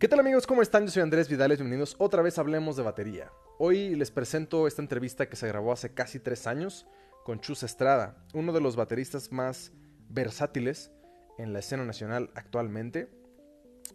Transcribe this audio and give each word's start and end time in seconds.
¿Qué 0.00 0.08
tal 0.08 0.20
amigos? 0.20 0.46
¿Cómo 0.46 0.62
están? 0.62 0.86
Yo 0.86 0.92
soy 0.92 1.02
Andrés 1.02 1.28
Vidales, 1.28 1.58
bienvenidos 1.58 1.94
otra 1.98 2.22
vez 2.22 2.38
a 2.38 2.40
Hablemos 2.40 2.74
de 2.74 2.82
Batería. 2.82 3.30
Hoy 3.58 3.94
les 3.96 4.10
presento 4.10 4.66
esta 4.66 4.80
entrevista 4.80 5.28
que 5.28 5.36
se 5.36 5.46
grabó 5.46 5.72
hace 5.72 5.92
casi 5.92 6.18
tres 6.18 6.46
años 6.46 6.86
con 7.22 7.38
Chus 7.40 7.64
Estrada, 7.64 8.16
uno 8.32 8.54
de 8.54 8.62
los 8.62 8.76
bateristas 8.76 9.30
más 9.30 9.72
versátiles 10.08 10.90
en 11.36 11.52
la 11.52 11.58
escena 11.58 11.84
nacional 11.84 12.30
actualmente. 12.34 13.10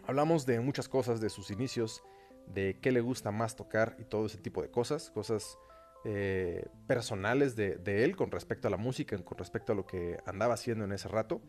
Hablamos 0.06 0.46
de 0.46 0.60
muchas 0.60 0.88
cosas, 0.88 1.22
de 1.22 1.32
sus 1.32 1.50
inicios, 1.50 2.04
de 2.54 2.78
qué 2.84 2.92
le 2.92 3.02
gusta 3.02 3.32
más 3.32 3.56
tocar 3.56 3.96
y 3.98 4.04
todo 4.04 4.28
ese 4.28 4.38
tipo 4.38 4.62
de 4.62 4.70
cosas, 4.70 5.10
cosas 5.10 5.58
eh, 6.04 6.68
personales 6.86 7.56
de, 7.56 7.78
de 7.78 8.04
él 8.04 8.16
con 8.16 8.30
respecto 8.30 8.68
a 8.68 8.72
la 8.72 8.78
música, 8.78 9.18
con 9.24 9.40
respecto 9.40 9.72
a 9.72 9.76
lo 9.76 9.88
que 9.88 10.20
andaba 10.28 10.54
haciendo 10.54 10.86
en 10.86 10.92
ese 10.92 11.08
rato. 11.08 11.42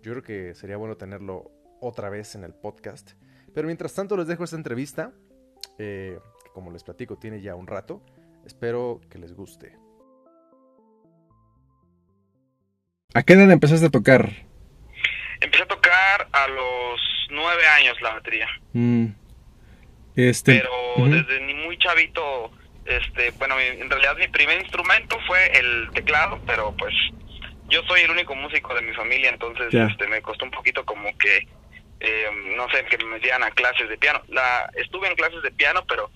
Yo 0.00 0.12
creo 0.12 0.22
que 0.22 0.54
sería 0.54 0.78
bueno 0.78 0.96
tenerlo 0.96 1.50
otra 1.82 2.08
vez 2.08 2.34
en 2.36 2.44
el 2.44 2.54
podcast. 2.54 3.10
Pero 3.54 3.66
mientras 3.66 3.94
tanto 3.94 4.16
les 4.16 4.26
dejo 4.26 4.44
esta 4.44 4.56
entrevista, 4.56 5.12
eh, 5.78 6.18
que 6.44 6.50
como 6.50 6.70
les 6.70 6.82
platico 6.84 7.16
tiene 7.18 7.40
ya 7.40 7.54
un 7.54 7.66
rato. 7.66 8.02
Espero 8.46 9.00
que 9.10 9.18
les 9.18 9.34
guste. 9.34 9.76
¿A 13.14 13.22
qué 13.22 13.34
edad 13.34 13.50
empezaste 13.50 13.86
a 13.86 13.90
tocar? 13.90 14.30
Empecé 15.40 15.62
a 15.64 15.66
tocar 15.66 16.28
a 16.32 16.48
los 16.48 17.00
nueve 17.30 17.66
años 17.78 18.00
la 18.00 18.14
batería. 18.14 18.48
Mm. 18.72 19.06
Este, 20.16 20.56
Pero 20.60 20.70
ujú. 20.96 21.06
desde 21.14 21.40
ni 21.46 21.54
muy 21.54 21.76
chavito, 21.78 22.50
este, 22.84 23.30
bueno, 23.38 23.56
mi- 23.56 23.80
en 23.80 23.88
realidad 23.90 24.16
mi 24.18 24.28
primer 24.28 24.60
instrumento 24.60 25.16
fue 25.26 25.46
el 25.58 25.90
teclado, 25.92 26.38
pero 26.46 26.74
pues 26.76 26.94
yo 27.68 27.82
soy 27.84 28.02
el 28.02 28.10
único 28.10 28.34
músico 28.34 28.74
de 28.74 28.82
mi 28.82 28.92
familia, 28.94 29.30
entonces 29.30 29.72
este, 29.72 30.06
me 30.08 30.20
costó 30.22 30.44
un 30.44 30.50
poquito 30.50 30.84
como 30.84 31.08
que, 31.18 31.46
eh, 32.04 32.26
no 32.56 32.68
sé, 32.70 32.84
que 32.84 32.98
me 32.98 33.04
metieran 33.14 33.42
a 33.44 33.50
clases 33.52 33.88
de 33.88 33.96
piano. 33.96 34.20
La, 34.28 34.68
estuve 34.76 35.06
en 35.08 35.14
clases 35.14 35.42
de 35.42 35.50
piano, 35.52 35.84
pero 35.88 36.10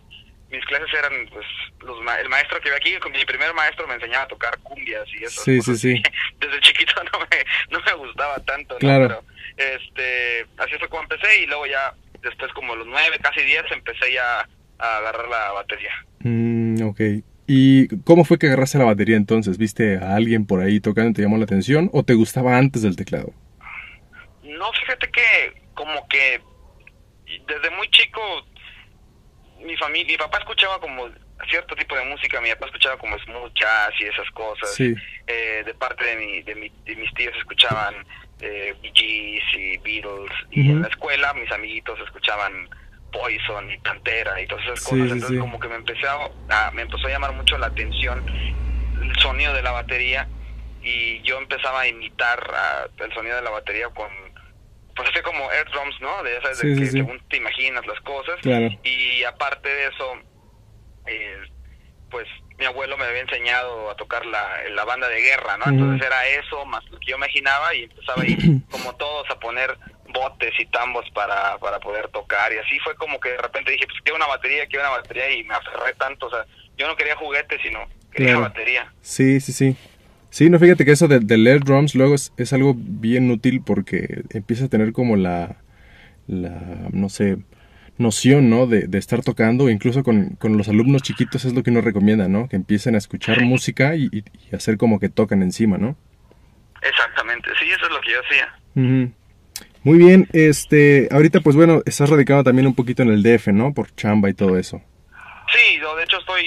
mis 0.51 0.65
clases 0.67 0.89
eran, 0.93 1.13
pues, 1.33 1.47
los 1.81 2.01
ma- 2.03 2.19
el 2.21 2.29
maestro 2.29 2.61
que 2.61 2.71
ve 2.71 2.77
aquí, 2.77 2.95
mi 3.13 3.25
primer 3.25 3.55
maestro 3.55 3.87
me 3.87 3.95
enseñaba 3.95 4.25
a 4.25 4.29
tocar 4.29 4.59
cumbias 4.59 5.05
y 5.19 5.25
eso. 5.25 5.43
Sí, 5.43 5.61
sí, 5.63 5.77
sí. 5.77 6.03
Desde 6.41 6.61
chiquito 6.61 6.93
no 7.13 7.19
me, 7.21 7.45
no 7.71 7.81
me 7.85 7.93
gustaba 8.07 8.39
tanto, 8.45 8.75
¿no? 8.75 8.79
Claro. 8.81 9.23
Pero, 9.57 9.75
este, 9.77 10.47
así 10.59 10.73
fue 10.79 10.89
como 10.89 11.03
empecé 11.03 11.43
y 11.43 11.47
luego 11.47 11.67
ya, 11.67 11.95
después 12.23 12.53
como 12.53 12.75
los 12.77 12.87
nueve, 12.87 13.19
casi 13.23 13.41
diez, 13.43 13.65
empecé 13.71 14.13
ya 14.13 14.49
a 14.79 14.97
agarrar 14.99 15.29
la 15.29 15.53
batería. 15.53 15.93
Mm, 16.21 16.83
ok. 16.83 17.01
¿Y 17.49 17.89
cómo 18.03 18.25
fue 18.25 18.39
que 18.39 18.49
agarraste 18.49 18.79
la 18.79 18.85
batería 18.85 19.17
entonces? 19.17 19.57
¿Viste 19.57 19.99
a 19.99 20.17
alguien 20.17 20.47
por 20.47 20.61
ahí 20.63 20.81
tocando 20.81 21.11
y 21.11 21.13
te 21.15 21.23
llamó 21.23 21.39
la 21.39 21.45
atención? 21.45 21.89
¿O 21.93 22.03
te 22.03 22.15
gustaba 22.15 22.57
antes 22.59 22.83
del 22.83 22.97
teclado? 22.97 23.33
No, 24.43 24.73
fíjate 24.73 25.09
que 25.11 25.63
como 25.77 26.09
que 26.09 26.41
desde 27.47 27.71
muy 27.71 27.89
chico 27.91 28.21
mi 29.61 29.77
familia, 29.77 30.13
mi 30.13 30.19
papá 30.19 30.39
escuchaba 30.39 30.81
como 30.81 31.09
cierto 31.51 31.75
tipo 31.77 31.95
de 31.97 32.05
música, 32.05 32.41
mi 32.41 32.51
papá 32.51 32.67
escuchaba 32.67 32.97
como 32.99 33.17
smooth 33.21 33.53
jazz 33.55 33.93
y 34.01 34.05
esas 34.05 34.29
cosas. 34.33 34.75
Sí. 34.75 34.95
Eh, 35.27 35.63
de 35.65 35.75
parte 35.75 36.05
de, 36.05 36.17
mi, 36.17 36.43
de, 36.43 36.55
mi- 36.55 36.73
de 36.85 36.97
mis 36.97 37.13
tíos 37.15 37.35
escuchaban 37.37 37.95
eh, 38.41 38.75
Bee 38.83 38.93
Gees 38.95 39.45
y 39.55 39.77
Beatles 39.79 40.31
y 40.51 40.71
en 40.71 40.83
la 40.83 40.89
escuela 40.89 41.33
mis 41.35 41.51
amiguitos 41.53 41.99
escuchaban 42.01 42.69
Poison 43.13 43.71
y 43.71 43.79
Pantera 43.79 44.41
y 44.41 44.47
todas 44.47 44.65
esas 44.67 44.81
cosas. 44.81 44.97
sí, 44.99 45.03
Entonces 45.13 45.29
sí. 45.31 45.39
como 45.39 45.59
que 45.59 45.69
me 45.69 45.77
empecé 45.77 46.07
a, 46.07 46.19
a- 46.51 46.71
me 46.73 46.83
empezó 46.83 47.07
a 47.07 47.11
llamar 47.11 47.33
mucho 47.33 47.57
la 47.59 47.67
atención 47.69 48.25
el 49.03 49.17
sonido 49.21 49.53
de 49.55 49.63
la 49.63 49.71
batería 49.73 50.29
y 50.83 51.21
yo 51.23 51.39
empezaba 51.39 51.81
a 51.83 51.89
imitar 51.89 52.39
a- 52.55 52.89
el 53.05 53.13
sonido 53.15 53.37
de 53.37 53.43
la 53.43 53.51
batería 53.51 53.89
con 53.91 54.09
pues 54.97 55.09
así 55.11 55.21
como 55.23 55.51
air 55.53 55.67
drums, 55.71 56.01
¿no? 56.01 56.23
De 56.23 56.37
esas 56.39 56.59
Sí, 56.59 56.69
de 56.69 56.75
sí, 56.75 56.81
que 56.81 56.87
sí. 56.87 56.93
según 56.99 57.21
te 57.29 57.37
imaginas 57.37 57.87
las 57.87 58.01
cosas. 58.01 58.37
Claro. 58.43 58.69
Y 58.83 59.23
aparte 59.25 59.69
de 59.69 59.87
eso, 59.89 60.15
eh, 61.07 61.37
pues 62.11 62.27
mi 62.59 62.65
abuelo 62.65 62.97
me 62.97 63.05
había 63.05 63.21
enseñado 63.21 63.91
a 63.91 63.97
tocar 63.97 64.25
la, 64.25 64.63
la 64.71 64.85
banda 64.85 65.09
de 65.09 65.21
guerra, 65.21 65.59
¿no? 65.59 65.67
Entonces 65.71 66.07
era 66.07 66.27
eso 66.29 66.65
más 66.65 66.83
lo 66.91 66.99
que 66.99 67.11
yo 67.11 67.17
imaginaba 67.17 67.75
y 67.75 67.83
empezaba 67.85 68.23
ahí 68.23 68.37
como 68.71 68.95
todos 68.97 69.29
a 69.31 69.39
poner 69.39 69.77
botes 70.09 70.53
y 70.59 70.67
tambos 70.67 71.05
para, 71.11 71.59
para 71.59 71.79
poder 71.81 72.09
tocar 72.09 72.53
y 72.53 72.59
así 72.59 72.79
fue 72.79 72.95
como 72.95 73.21
que 73.21 73.31
de 73.31 73.39
repente 73.39 73.73
dije, 73.73 73.87
pues 73.87 73.99
quiero 74.03 74.17
una 74.17 74.27
batería, 74.29 74.67
quiero 74.67 74.87
una 74.89 74.97
batería 74.97 75.31
y 75.31 75.45
me 75.45 75.55
aferré 75.55 75.93
tanto, 75.95 76.27
o 76.27 76.31
sea, 76.31 76.47
yo 76.79 76.87
no 76.87 76.97
quería 76.97 77.17
juguetes, 77.17 77.61
sino 77.63 77.87
quería 78.13 78.29
Claro. 78.33 78.41
batería. 78.43 78.91
Sí, 79.03 79.41
sí, 79.41 79.53
sí. 79.53 79.77
Sí, 80.31 80.51
no, 80.51 80.59
fíjate 80.59 80.85
que 80.85 80.91
eso 80.93 81.09
de, 81.09 81.21
de 81.21 81.39
leer 81.39 81.61
drums 81.65 81.95
luego 81.95 82.15
es, 82.15 82.33
es 82.37 82.53
algo 82.53 82.75
bien 82.77 83.31
útil 83.31 83.63
porque 83.65 84.23
empieza 84.31 84.67
a 84.67 84.69
tener 84.69 84.93
como 84.93 85.17
la, 85.17 85.57
la 86.27 86.89
no 86.93 87.09
sé, 87.09 87.39
noción, 87.97 88.51
¿no? 88.51 88.67
De, 88.67 88.87
de 88.87 88.99
estar 88.99 89.23
tocando, 89.23 89.71
incluso 89.71 90.03
con, 90.03 90.31
con 90.37 90.59
los 90.59 90.69
alumnos 90.69 91.03
chiquitos 91.03 91.45
es 91.47 91.55
lo 91.55 91.63
que 91.63 91.71
uno 91.71 91.81
recomienda, 91.81 92.29
¿no? 92.29 92.49
Que 92.49 92.57
empiecen 92.57 92.95
a 92.95 92.99
escuchar 92.99 93.41
música 93.43 93.97
y, 93.97 94.09
y- 94.13 94.25
y 94.51 94.55
hacer 94.55 94.77
como 94.77 95.01
que 95.01 95.09
tocan 95.09 95.43
encima, 95.43 95.79
¿no? 95.79 95.97
Exactamente, 96.83 97.49
sí, 97.59 97.67
eso 97.71 97.87
es 97.87 97.91
lo 97.93 98.01
que 98.01 98.11
yo 98.13 98.21
hacía. 98.21 98.55
Ujú. 98.75 99.13
Muy 99.85 99.99
bien, 99.99 100.29
este, 100.33 101.09
ahorita 101.11 101.41
pues 101.41 101.57
bueno, 101.57 101.81
estás 101.87 102.11
radicado 102.11 102.45
también 102.45 102.67
un 102.67 102.75
poquito 102.75 103.03
en 103.03 103.09
el 103.11 103.23
DF, 103.23 103.49
¿no? 103.53 103.73
Por 103.73 103.95
chamba 103.95 104.29
y 104.29 104.35
todo 104.35 104.59
eso. 104.59 104.83
Sí, 105.55 105.79
yo 105.81 105.97
de 105.97 106.05
hecho 106.05 106.19
estoy 106.19 106.43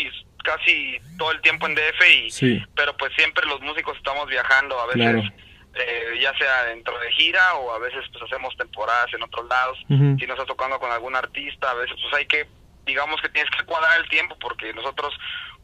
casi 0.50 0.98
todo 1.18 1.32
el 1.32 1.42
tiempo 1.42 1.68
en 1.68 1.76
DF 1.76 2.02
y 2.26 2.30
Sí. 2.32 2.64
pero 2.76 2.96
pues 2.98 3.12
siempre 3.16 3.46
los 3.46 3.62
músicos 3.62 3.96
estamos 3.98 4.28
viajando 4.28 4.80
a 4.80 4.86
veces 4.88 5.02
Claro. 5.02 5.22
eh, 5.76 6.20
ya 6.22 6.34
sea 6.38 6.64
dentro 6.74 6.98
de 7.00 7.12
gira 7.12 7.54
o 7.56 7.72
a 7.74 7.80
veces 7.80 8.04
pues 8.12 8.24
hacemos 8.24 8.56
temporadas 8.58 9.14
en 9.14 9.22
otros 9.24 9.48
lados 9.48 9.78
si 9.88 10.26
no 10.26 10.34
estás 10.34 10.48
tocando 10.48 10.80
con 10.80 10.92
algún 10.92 11.16
artista 11.16 11.70
a 11.72 11.76
veces 11.76 11.96
pues 12.02 12.14
hay 12.16 12.26
que 12.26 12.48
digamos 12.86 13.22
que 13.22 13.30
tienes 13.30 13.52
que 13.56 13.64
cuadrar 13.66 14.00
el 14.02 14.10
tiempo 14.10 14.36
porque 14.42 14.74
nosotros 14.74 15.14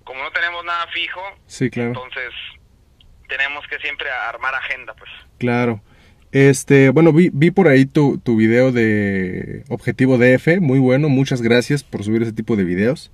como 0.03 0.21
no 0.23 0.31
tenemos 0.31 0.63
nada 0.63 0.85
fijo 0.93 1.21
Sí, 1.47 1.69
claro. 1.71 1.89
entonces 1.89 2.31
tenemos 3.27 3.65
que 3.67 3.79
siempre 3.79 4.09
armar 4.11 4.53
agenda 4.55 4.93
pues 4.93 5.09
Claro. 5.39 5.81
Este, 6.31 6.89
bueno, 6.89 7.13
vi, 7.13 7.29
vi 7.31 7.49
por 7.49 7.67
ahí 7.69 7.85
tu, 7.85 8.17
tu 8.19 8.35
video 8.35 8.71
de 8.73 9.63
Objetivo 9.69 10.17
DF, 10.17 10.59
muy 10.59 10.79
bueno, 10.79 11.07
muchas 11.07 11.41
gracias 11.41 11.83
por 11.83 12.03
subir 12.03 12.21
ese 12.23 12.33
tipo 12.33 12.57
de 12.57 12.65
videos. 12.65 13.09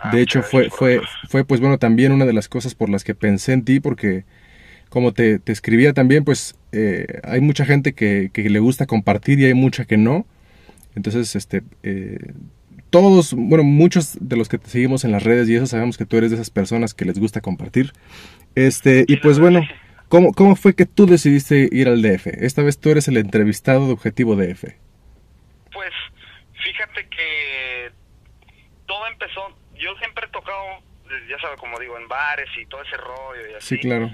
Ah, 0.00 0.10
De 0.10 0.22
hecho, 0.22 0.38
muchas 0.38 0.50
fue, 0.50 0.70
fue, 0.70 1.00
fue, 1.28 1.44
pues 1.44 1.60
bueno, 1.60 1.78
también 1.78 2.12
una 2.12 2.26
de 2.26 2.32
las 2.32 2.48
cosas 2.48 2.74
por 2.74 2.88
las 2.88 3.04
que 3.04 3.14
pensé 3.14 3.52
en 3.52 3.64
ti, 3.64 3.80
porque 3.80 4.24
como 4.88 5.12
te, 5.12 5.38
te 5.38 5.52
escribía 5.52 5.92
también, 5.92 6.24
pues 6.24 6.56
eh, 6.72 7.20
hay 7.22 7.40
mucha 7.40 7.64
gente 7.64 7.92
que, 7.92 8.30
que 8.32 8.48
le 8.48 8.58
gusta 8.58 8.86
compartir 8.86 9.38
y 9.38 9.46
hay 9.46 9.54
mucha 9.54 9.84
que 9.84 9.96
no. 9.96 10.26
Entonces, 10.96 11.36
este, 11.36 11.62
eh, 11.82 12.32
todos, 12.90 13.34
bueno, 13.34 13.62
muchos 13.62 14.18
de 14.20 14.36
los 14.36 14.48
que 14.48 14.58
te 14.58 14.68
seguimos 14.68 15.04
en 15.04 15.12
las 15.12 15.22
redes 15.22 15.48
y 15.48 15.54
eso 15.54 15.66
sabemos 15.66 15.96
que 15.96 16.06
tú 16.06 16.16
eres 16.16 16.30
de 16.30 16.36
esas 16.36 16.50
personas 16.50 16.94
que 16.94 17.04
les 17.04 17.18
gusta 17.18 17.40
compartir. 17.40 17.92
Este, 18.54 19.04
y 19.06 19.16
pues 19.18 19.38
bueno. 19.38 19.62
¿cómo, 20.08 20.32
¿cómo 20.32 20.56
fue 20.56 20.74
que 20.74 20.86
tú 20.86 21.06
decidiste 21.06 21.68
ir 21.70 21.88
al 21.88 22.02
DF? 22.02 22.26
Esta 22.26 22.62
vez 22.62 22.78
tú 22.78 22.90
eres 22.90 23.08
el 23.08 23.16
entrevistado 23.16 23.86
de 23.86 23.92
Objetivo 23.92 24.36
DF. 24.36 24.64
Pues 25.72 25.92
fíjate 26.64 27.06
que 27.08 27.39
yo 29.80 29.94
siempre 29.98 30.26
he 30.26 30.30
tocado, 30.30 30.64
eh, 31.10 31.26
ya 31.28 31.38
sabes, 31.40 31.58
como 31.58 31.78
digo, 31.78 31.98
en 31.98 32.06
bares 32.08 32.48
y 32.56 32.66
todo 32.66 32.82
ese 32.82 32.96
rollo 32.96 33.48
y 33.50 33.54
así. 33.54 33.76
Sí, 33.76 33.78
claro. 33.80 34.10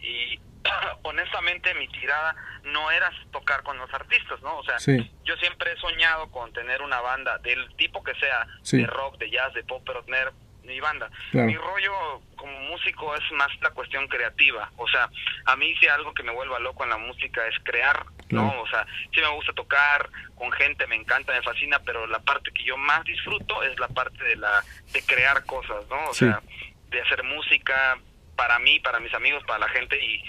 Y 0.00 0.40
honestamente 1.02 1.74
mi 1.74 1.88
tirada 1.88 2.34
no 2.64 2.90
era 2.90 3.10
tocar 3.32 3.62
con 3.62 3.78
los 3.78 3.92
artistas, 3.94 4.40
¿no? 4.42 4.58
O 4.58 4.64
sea, 4.64 4.78
Sí. 4.78 5.10
yo 5.24 5.36
siempre 5.36 5.72
he 5.72 5.76
soñado 5.76 6.30
con 6.30 6.52
tener 6.52 6.82
una 6.82 7.00
banda 7.00 7.38
del 7.38 7.74
tipo 7.76 8.02
que 8.02 8.14
sea, 8.16 8.46
Sí. 8.62 8.78
de 8.78 8.86
rock, 8.86 9.18
de 9.18 9.30
jazz, 9.30 9.52
de 9.54 9.64
pop, 9.64 9.82
pero 9.86 10.02
tener 10.04 10.32
mi 10.64 10.80
banda. 10.80 11.08
Claro. 11.30 11.46
Mi 11.46 11.56
rollo 11.56 12.20
como 12.34 12.58
músico 12.62 13.14
es 13.14 13.22
más 13.32 13.48
la 13.60 13.70
cuestión 13.70 14.08
creativa. 14.08 14.70
O 14.76 14.88
sea, 14.88 15.08
a 15.44 15.54
mí 15.56 15.76
si 15.76 15.86
algo 15.86 16.12
que 16.12 16.24
me 16.24 16.32
vuelva 16.32 16.58
loco 16.58 16.82
en 16.82 16.90
la 16.90 16.98
música 16.98 17.46
es 17.46 17.54
crear, 17.62 18.04
¿no? 18.30 18.60
O 18.62 18.66
sea, 18.68 18.86
sí 19.14 19.20
me 19.20 19.28
gusta 19.28 19.52
tocar 19.52 20.08
con 20.34 20.50
gente, 20.52 20.86
me 20.86 20.96
encanta, 20.96 21.32
me 21.32 21.42
fascina, 21.42 21.78
pero 21.80 22.06
la 22.06 22.18
parte 22.18 22.50
que 22.52 22.64
yo 22.64 22.76
más 22.76 23.04
disfruto 23.04 23.62
es 23.62 23.78
la 23.78 23.88
parte 23.88 24.22
de 24.24 24.36
la 24.36 24.62
de 24.92 25.02
crear 25.02 25.44
cosas, 25.46 25.86
¿no? 25.88 26.08
O 26.10 26.14
Sí. 26.14 26.24
sea, 26.26 26.40
de 26.88 27.00
hacer 27.00 27.22
música 27.24 27.98
para 28.36 28.58
mí, 28.58 28.78
para 28.80 29.00
mis 29.00 29.12
amigos, 29.14 29.42
para 29.46 29.60
la 29.60 29.68
gente 29.68 30.02
y 30.04 30.22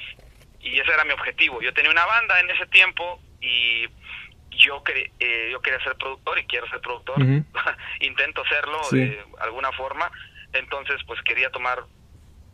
y 0.59 0.79
ese 0.79 0.91
era 0.91 1.05
mi 1.05 1.11
objetivo. 1.11 1.61
Yo 1.61 1.71
tenía 1.73 1.91
una 1.91 2.05
banda 2.05 2.39
en 2.41 2.49
ese 2.49 2.65
tiempo 2.67 3.21
y 3.39 3.85
yo, 4.49 4.83
quer- 4.83 5.11
eh, 5.19 5.49
yo 5.51 5.61
quería 5.61 5.79
ser 5.83 5.95
productor 5.95 6.39
y 6.39 6.45
quiero 6.45 6.67
ser 6.67 6.81
productor. 6.81 7.15
Intento 8.01 8.43
serlo 8.49 8.83
Sí. 8.85 8.97
de 8.97 9.23
alguna 9.39 9.71
forma. 9.73 10.11
Entonces, 10.53 10.97
pues 11.05 11.21
quería 11.21 11.51
tomar 11.51 11.83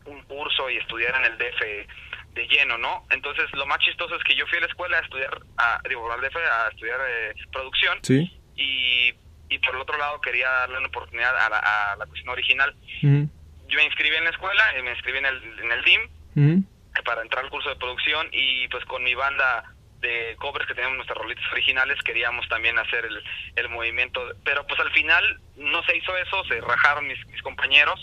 un 0.04 0.20
curso 0.24 0.68
y 0.70 0.76
estudiar 0.76 1.16
en 1.16 1.24
el 1.24 1.38
DF 1.38 1.86
de 2.34 2.46
lleno, 2.48 2.76
¿no? 2.78 3.06
Entonces, 3.10 3.46
lo 3.52 3.64
más 3.66 3.78
chistoso 3.78 4.16
es 4.16 4.22
que 4.24 4.34
yo 4.34 4.46
fui 4.46 4.58
a 4.58 4.62
la 4.62 4.66
escuela 4.66 4.98
a 4.98 5.00
estudiar, 5.00 5.40
a, 5.56 5.80
digo, 5.88 6.10
al 6.12 6.20
DF 6.20 6.36
a 6.36 6.68
estudiar 6.70 7.00
eh, 7.08 7.32
producción 7.52 7.98
Sí. 8.02 8.30
y, 8.56 9.14
y 9.48 9.58
por 9.60 9.74
el 9.76 9.80
otro 9.80 9.96
lado 9.96 10.20
quería 10.20 10.48
darle 10.50 10.78
una 10.78 10.88
oportunidad 10.88 11.36
a 11.36 11.48
la, 11.48 11.58
a 11.92 11.96
la 11.96 12.06
cuestión 12.06 12.30
original. 12.30 12.74
Yo 13.02 13.78
me 13.78 13.84
inscribí 13.84 14.14
en 14.16 14.24
la 14.24 14.30
escuela, 14.30 14.62
y 14.78 14.82
me 14.82 14.90
inscribí 14.90 15.18
en 15.18 15.26
el, 15.26 15.58
en 15.62 15.72
el 15.72 15.84
DIM 15.84 16.64
para 17.04 17.22
entrar 17.22 17.44
al 17.44 17.50
curso 17.50 17.68
de 17.68 17.76
producción 17.76 18.28
y 18.32 18.66
pues 18.68 18.84
con 18.86 19.02
mi 19.04 19.14
banda 19.14 19.64
de 20.00 20.36
covers 20.38 20.66
que 20.66 20.74
teníamos 20.74 20.96
nuestras 20.96 21.18
rolitas 21.18 21.44
originales, 21.52 21.98
queríamos 22.02 22.46
también 22.48 22.78
hacer 22.78 23.04
el, 23.06 23.22
el 23.56 23.68
movimiento, 23.68 24.20
pero 24.44 24.66
pues 24.66 24.78
al 24.80 24.90
final 24.92 25.40
no 25.56 25.82
se 25.84 25.96
hizo 25.96 26.16
eso, 26.18 26.44
se 26.44 26.60
rajaron 26.60 27.06
mis, 27.06 27.24
mis 27.28 27.40
compañeros 27.42 28.02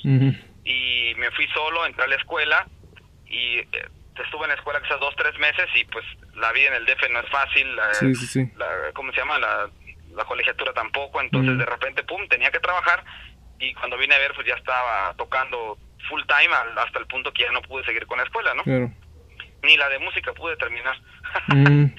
y 0.63 1.13
me 1.17 1.29
fui 1.31 1.47
solo, 1.49 1.85
entré 1.85 2.03
a 2.03 2.07
la 2.07 2.15
escuela 2.15 2.67
y 3.27 3.59
eh, 3.59 3.67
estuve 4.19 4.43
en 4.43 4.49
la 4.49 4.55
escuela 4.55 4.81
quizás 4.81 4.99
dos, 4.99 5.15
tres 5.15 5.37
meses 5.39 5.67
y 5.75 5.85
pues 5.85 6.05
la 6.35 6.51
vida 6.51 6.67
en 6.67 6.73
el 6.75 6.85
DF 6.85 7.09
no 7.11 7.19
es 7.19 7.29
fácil, 7.29 7.75
la, 7.75 7.89
¿cómo 8.93 9.11
se 9.11 9.19
llama? 9.19 9.39
La, 9.39 9.69
la 10.15 10.25
colegiatura 10.25 10.73
tampoco, 10.73 11.21
entonces 11.21 11.57
de 11.57 11.65
repente, 11.65 12.03
pum, 12.03 12.27
tenía 12.27 12.51
que 12.51 12.59
trabajar 12.59 13.03
y 13.59 13.73
cuando 13.75 13.97
vine 13.97 14.15
a 14.15 14.19
ver 14.19 14.33
pues 14.35 14.47
ya 14.47 14.55
estaba 14.55 15.13
tocando 15.17 15.77
full 16.09 16.21
time 16.27 16.53
hasta 16.77 16.99
el 16.99 17.05
punto 17.07 17.31
que 17.31 17.43
ya 17.43 17.51
no 17.51 17.61
pude 17.61 17.85
seguir 17.85 18.05
con 18.05 18.17
la 18.17 18.23
escuela, 18.25 18.53
¿no? 18.55 18.63
Ni 19.63 19.77
la 19.77 19.89
de 19.89 19.99
música 19.99 20.33
pude 20.33 20.55
terminar. 20.57 20.95
Mm. 21.47 21.93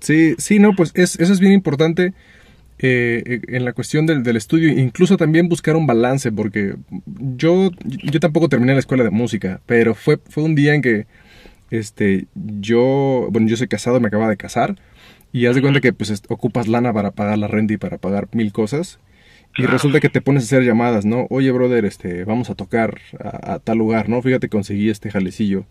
Sí, 0.00 0.34
sí, 0.38 0.58
no, 0.58 0.74
pues 0.74 0.92
es, 0.94 1.18
eso 1.18 1.32
es 1.32 1.40
bien 1.40 1.52
importante 1.52 2.12
eh, 2.78 3.40
en 3.48 3.64
la 3.64 3.72
cuestión 3.72 4.06
del, 4.06 4.22
del, 4.22 4.36
estudio, 4.36 4.68
incluso 4.68 5.16
también 5.16 5.48
buscar 5.48 5.76
un 5.76 5.86
balance, 5.86 6.32
porque 6.32 6.74
yo, 7.14 7.70
yo 7.84 8.20
tampoco 8.20 8.48
terminé 8.48 8.72
la 8.72 8.78
escuela 8.78 9.04
de 9.04 9.10
música, 9.10 9.60
pero 9.66 9.94
fue, 9.94 10.18
fue 10.28 10.42
un 10.42 10.54
día 10.54 10.74
en 10.74 10.82
que 10.82 11.06
este, 11.70 12.26
yo, 12.34 13.28
bueno, 13.30 13.48
yo 13.48 13.56
soy 13.56 13.68
casado, 13.68 14.00
me 14.00 14.08
acababa 14.08 14.30
de 14.30 14.36
casar, 14.36 14.76
y 15.32 15.46
haz 15.46 15.54
de 15.54 15.62
cuenta 15.62 15.80
que 15.80 15.92
pues 15.92 16.22
ocupas 16.28 16.68
lana 16.68 16.92
para 16.92 17.12
pagar 17.12 17.38
la 17.38 17.48
renta 17.48 17.74
y 17.74 17.76
para 17.76 17.98
pagar 17.98 18.28
mil 18.32 18.52
cosas. 18.52 18.98
Y 19.56 19.66
resulta 19.66 19.98
que 19.98 20.08
te 20.08 20.20
pones 20.20 20.44
a 20.44 20.46
hacer 20.46 20.62
llamadas, 20.62 21.04
¿no? 21.04 21.26
Oye, 21.28 21.50
brother, 21.50 21.84
este, 21.84 22.24
vamos 22.24 22.50
a 22.50 22.54
tocar 22.54 22.98
a, 23.18 23.58
tal 23.58 23.78
lugar, 23.78 24.08
¿no? 24.08 24.22
Fíjate, 24.22 24.48
conseguí 24.48 24.88
este 24.90 25.10
jalecillo. 25.10 25.64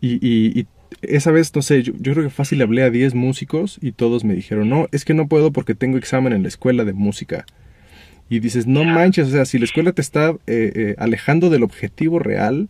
Y, 0.00 0.18
y, 0.26 0.66
esa 1.00 1.30
vez, 1.30 1.54
no 1.54 1.62
sé, 1.62 1.82
yo, 1.82 1.94
creo 1.94 2.22
que 2.22 2.30
fácil 2.30 2.60
hablé 2.60 2.82
a 2.82 2.90
10 2.90 3.14
músicos 3.14 3.78
y 3.80 3.92
todos 3.92 4.24
me 4.24 4.34
dijeron, 4.34 4.68
no, 4.68 4.88
es 4.92 5.04
que 5.04 5.14
no 5.14 5.26
puedo 5.26 5.52
porque 5.52 5.74
tengo 5.74 5.96
examen 5.96 6.32
en 6.32 6.42
la 6.42 6.48
escuela 6.48 6.84
de 6.84 6.92
música. 6.92 7.46
Y 8.28 8.40
dices, 8.40 8.66
no 8.66 8.84
manches, 8.84 9.28
o 9.28 9.30
sea, 9.30 9.44
si 9.44 9.58
la 9.58 9.64
escuela 9.64 9.92
te 9.92 10.02
está 10.02 10.30
eh, 10.30 10.36
eh, 10.46 10.94
alejando 10.98 11.50
del 11.50 11.62
objetivo 11.62 12.18
real 12.18 12.68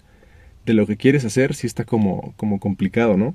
de 0.64 0.74
lo 0.74 0.86
que 0.86 0.96
quieres 0.96 1.24
hacer, 1.24 1.54
sí 1.54 1.66
está 1.66 1.84
como, 1.84 2.34
como 2.36 2.58
complicado, 2.60 3.16
¿no? 3.16 3.34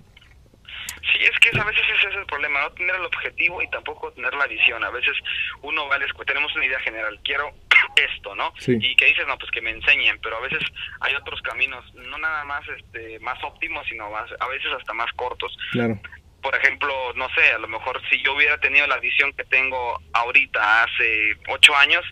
Sí, 1.01 1.23
es 1.23 1.39
que 1.39 1.57
a 1.57 1.63
veces 1.63 1.83
ese 1.97 2.09
es 2.09 2.15
el 2.15 2.25
problema, 2.25 2.61
no 2.61 2.71
tener 2.71 2.95
el 2.95 3.05
objetivo 3.05 3.61
y 3.61 3.69
tampoco 3.69 4.11
tener 4.13 4.33
la 4.33 4.47
visión. 4.47 4.83
A 4.83 4.89
veces 4.89 5.13
uno 5.61 5.87
va 5.87 5.97
tenemos 6.25 6.55
una 6.55 6.65
idea 6.65 6.79
general, 6.79 7.19
quiero 7.23 7.51
esto, 7.95 8.35
¿no? 8.35 8.53
Y 8.67 8.95
que 8.95 9.05
dices, 9.05 9.25
no, 9.27 9.37
pues 9.37 9.51
que 9.51 9.61
me 9.61 9.71
enseñen, 9.71 10.19
pero 10.21 10.37
a 10.37 10.41
veces 10.41 10.59
hay 11.01 11.15
otros 11.15 11.41
caminos, 11.41 11.83
no 11.95 12.17
nada 12.17 12.43
más 12.45 12.63
este 12.77 13.19
más 13.19 13.41
óptimos, 13.43 13.85
sino 13.87 14.09
más, 14.09 14.29
a 14.39 14.47
veces 14.47 14.71
hasta 14.77 14.93
más 14.93 15.11
cortos. 15.13 15.55
Claro 15.71 15.99
por 16.41 16.55
ejemplo, 16.55 16.93
no 17.15 17.27
sé, 17.35 17.51
a 17.53 17.57
lo 17.57 17.67
mejor 17.67 18.01
si 18.09 18.21
yo 18.23 18.33
hubiera 18.33 18.57
tenido 18.57 18.87
la 18.87 18.97
visión 18.99 19.33
que 19.33 19.43
tengo 19.45 19.99
ahorita 20.13 20.83
hace 20.83 21.35
ocho 21.49 21.75
años, 21.75 22.03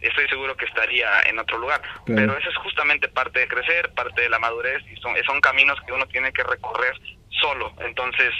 estoy 0.00 0.28
seguro 0.28 0.56
que 0.56 0.66
estaría 0.66 1.20
en 1.26 1.38
otro 1.38 1.58
lugar. 1.58 1.82
Pero 2.06 2.36
eso 2.36 2.48
es 2.48 2.56
justamente 2.56 3.08
parte 3.08 3.40
de 3.40 3.48
crecer, 3.48 3.92
parte 3.94 4.22
de 4.22 4.28
la 4.28 4.38
madurez 4.38 4.82
y 4.90 4.96
son, 5.00 5.14
son 5.26 5.40
caminos 5.40 5.78
que 5.86 5.92
uno 5.92 6.06
tiene 6.06 6.32
que 6.32 6.42
recorrer 6.42 6.94
solo. 7.40 7.74
Entonces, 7.80 8.32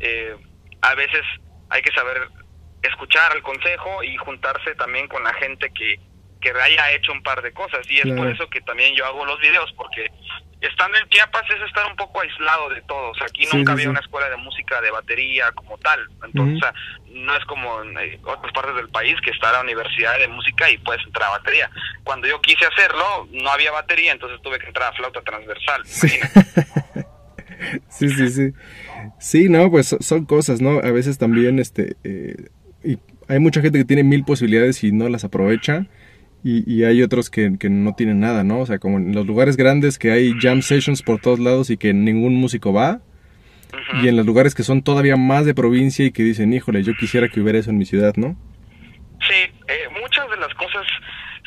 eh, 0.00 0.36
a 0.82 0.94
veces 0.94 1.22
hay 1.70 1.82
que 1.82 1.92
saber 1.92 2.28
escuchar 2.82 3.34
el 3.36 3.42
consejo 3.42 4.02
y 4.02 4.16
juntarse 4.16 4.74
también 4.74 5.08
con 5.08 5.22
la 5.22 5.32
gente 5.34 5.70
que, 5.74 5.98
que 6.40 6.50
haya 6.50 6.92
hecho 6.92 7.12
un 7.12 7.22
par 7.22 7.42
de 7.42 7.52
cosas. 7.52 7.88
Y 7.90 7.98
es 7.98 8.14
por 8.14 8.26
eso 8.28 8.48
que 8.48 8.60
también 8.62 8.94
yo 8.94 9.06
hago 9.06 9.24
los 9.24 9.38
videos, 9.40 9.72
porque 9.76 10.06
estando 10.60 10.98
en 10.98 11.08
Chiapas 11.08 11.42
es 11.50 11.62
estar 11.66 11.86
un 11.90 11.96
poco 11.96 12.20
aislado 12.20 12.68
de 12.70 12.82
todo. 12.82 13.10
O 13.10 13.14
sea, 13.14 13.26
aquí 13.26 13.46
nunca 13.52 13.72
había 13.72 13.88
una 13.88 14.00
escuela 14.00 14.28
de 14.28 14.36
música 14.36 14.80
de 14.80 14.90
batería 14.90 15.50
como 15.52 15.78
tal. 15.78 16.00
Entonces, 16.24 16.70
no 17.12 17.36
es 17.36 17.44
como 17.46 17.82
en 17.82 17.98
eh, 17.98 18.20
otras 18.24 18.52
partes 18.52 18.76
del 18.76 18.88
país 18.88 19.16
que 19.24 19.30
está 19.30 19.52
la 19.52 19.62
universidad 19.62 20.18
de 20.18 20.28
música 20.28 20.70
y 20.70 20.78
puedes 20.78 21.04
entrar 21.06 21.28
a 21.28 21.38
batería. 21.38 21.70
Cuando 22.04 22.28
yo 22.28 22.40
quise 22.40 22.66
hacerlo, 22.66 23.28
no 23.32 23.50
había 23.50 23.72
batería, 23.72 24.12
entonces 24.12 24.40
tuve 24.42 24.58
que 24.58 24.66
entrar 24.66 24.92
a 24.92 24.96
flauta 24.96 25.22
transversal. 25.22 25.82
Sí, 25.86 26.08
sí, 27.88 28.08
sí, 28.10 28.52
sí. 29.18 29.48
no, 29.48 29.70
pues 29.70 29.96
son 30.00 30.26
cosas, 30.26 30.60
¿no? 30.60 30.78
A 30.78 30.90
veces 30.90 31.18
también, 31.18 31.58
este, 31.58 31.96
eh, 32.04 32.50
y 32.84 32.98
hay 33.28 33.38
mucha 33.38 33.60
gente 33.62 33.78
que 33.78 33.84
tiene 33.84 34.04
mil 34.04 34.24
posibilidades 34.24 34.84
y 34.84 34.92
no 34.92 35.08
las 35.08 35.24
aprovecha 35.24 35.86
y, 36.42 36.84
hay 36.84 37.02
otros 37.02 37.28
que, 37.28 37.50
no 37.50 37.94
tienen 37.94 38.20
nada, 38.20 38.44
¿no? 38.44 38.60
O 38.60 38.66
sea, 38.66 38.78
como 38.78 38.98
en 38.98 39.14
los 39.14 39.26
lugares 39.26 39.56
grandes 39.56 39.98
que 39.98 40.10
hay 40.10 40.32
jam 40.40 40.62
sessions 40.62 41.02
por 41.02 41.20
todos 41.20 41.38
lados 41.38 41.70
y 41.70 41.76
que 41.76 41.92
ningún 41.92 42.34
músico 42.34 42.72
va. 42.72 43.00
Y 44.02 44.08
en 44.08 44.16
los 44.16 44.26
lugares 44.26 44.54
que 44.54 44.62
son 44.62 44.82
todavía 44.82 45.16
más 45.16 45.44
de 45.44 45.54
provincia 45.54 46.04
y 46.04 46.10
que 46.10 46.22
dicen, 46.22 46.52
híjole, 46.52 46.82
yo 46.82 46.92
quisiera 46.98 47.28
que 47.28 47.40
hubiera 47.40 47.58
eso 47.58 47.70
en 47.70 47.78
mi 47.78 47.84
ciudad, 47.84 48.14
¿no? 48.16 48.36
Sí, 49.20 49.52
eh, 49.68 49.88
muchas 50.00 50.28
de 50.30 50.36
las 50.38 50.52
cosas 50.54 50.86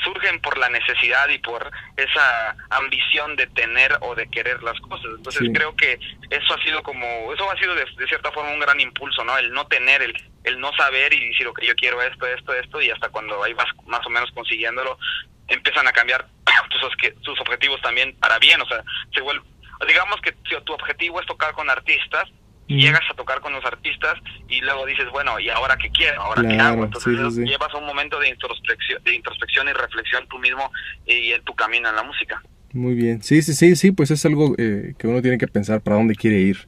surgen 0.03 0.32
por 0.43 0.57
la 0.57 0.69
necesidad 0.69 1.27
y 1.29 1.39
por 1.39 1.71
esa 1.95 2.55
ambición 2.69 3.35
de 3.35 3.47
tener 3.47 3.97
o 4.01 4.13
de 4.13 4.29
querer 4.29 4.61
las 4.61 4.79
cosas. 4.81 5.07
Entonces 5.17 5.49
creo 5.53 5.75
que 5.75 5.99
eso 6.29 6.53
ha 6.53 6.63
sido 6.63 6.83
como, 6.83 7.33
eso 7.33 7.49
ha 7.49 7.57
sido 7.57 7.73
de, 7.73 7.85
cierta 8.07 8.31
forma 8.31 8.51
un 8.51 8.59
gran 8.59 8.79
impulso, 8.79 9.23
¿no? 9.23 9.37
El 9.37 9.51
no 9.51 9.65
tener, 9.67 10.01
el, 10.01 10.13
el 10.43 10.59
no 10.59 10.71
saber 10.73 11.13
y 11.13 11.29
decir, 11.29 11.47
ok, 11.47 11.61
yo 11.61 11.75
quiero 11.75 12.01
esto, 12.01 12.27
esto, 12.27 12.53
esto, 12.53 12.81
y 12.81 12.91
hasta 12.91 13.09
cuando 13.09 13.41
ahí 13.43 13.53
vas 13.53 13.69
más 13.87 14.05
o 14.05 14.09
menos 14.09 14.29
consiguiéndolo, 14.31 14.99
empiezan 15.47 15.87
a 15.87 15.93
cambiar 15.93 16.27
tus, 16.69 16.81
tus 17.21 17.39
objetivos 17.39 17.81
también 17.81 18.15
para 18.19 18.37
bien, 18.37 18.61
o 18.61 18.67
sea, 18.67 18.83
se 19.13 19.21
vuelve, 19.21 19.43
digamos 19.87 20.19
que 20.21 20.33
si 20.47 20.61
tu 20.63 20.73
objetivo 20.73 21.19
es 21.19 21.25
tocar 21.25 21.53
con 21.53 21.69
artistas, 21.69 22.29
y 22.67 22.81
llegas 22.81 23.01
a 23.09 23.13
tocar 23.13 23.41
con 23.41 23.53
los 23.53 23.63
artistas 23.65 24.15
y 24.47 24.61
luego 24.61 24.85
dices, 24.85 25.05
bueno, 25.11 25.39
¿y 25.39 25.49
ahora 25.49 25.75
qué 25.77 25.89
quiero? 25.89 26.21
¿Ahora 26.21 26.47
qué 26.47 26.55
hago? 26.55 26.85
Entonces 26.85 27.35
llevas 27.37 27.73
un 27.73 27.85
momento 27.85 28.19
de 28.19 28.29
introspección, 28.29 29.03
de 29.03 29.15
introspección 29.15 29.67
y 29.67 29.73
reflexión 29.73 30.27
tú 30.29 30.39
mismo 30.39 30.71
y 31.05 31.31
en 31.31 31.43
tu 31.43 31.53
camino 31.53 31.89
en 31.89 31.95
la 31.95 32.03
música. 32.03 32.41
Muy 32.71 32.95
bien, 32.95 33.21
sí, 33.21 33.41
sí, 33.41 33.53
sí, 33.53 33.75
sí, 33.75 33.91
pues 33.91 34.11
es 34.11 34.25
algo 34.25 34.55
eh, 34.57 34.93
que 34.97 35.07
uno 35.07 35.21
tiene 35.21 35.37
que 35.37 35.47
pensar 35.47 35.81
para 35.81 35.97
dónde 35.97 36.15
quiere 36.15 36.39
ir. 36.39 36.67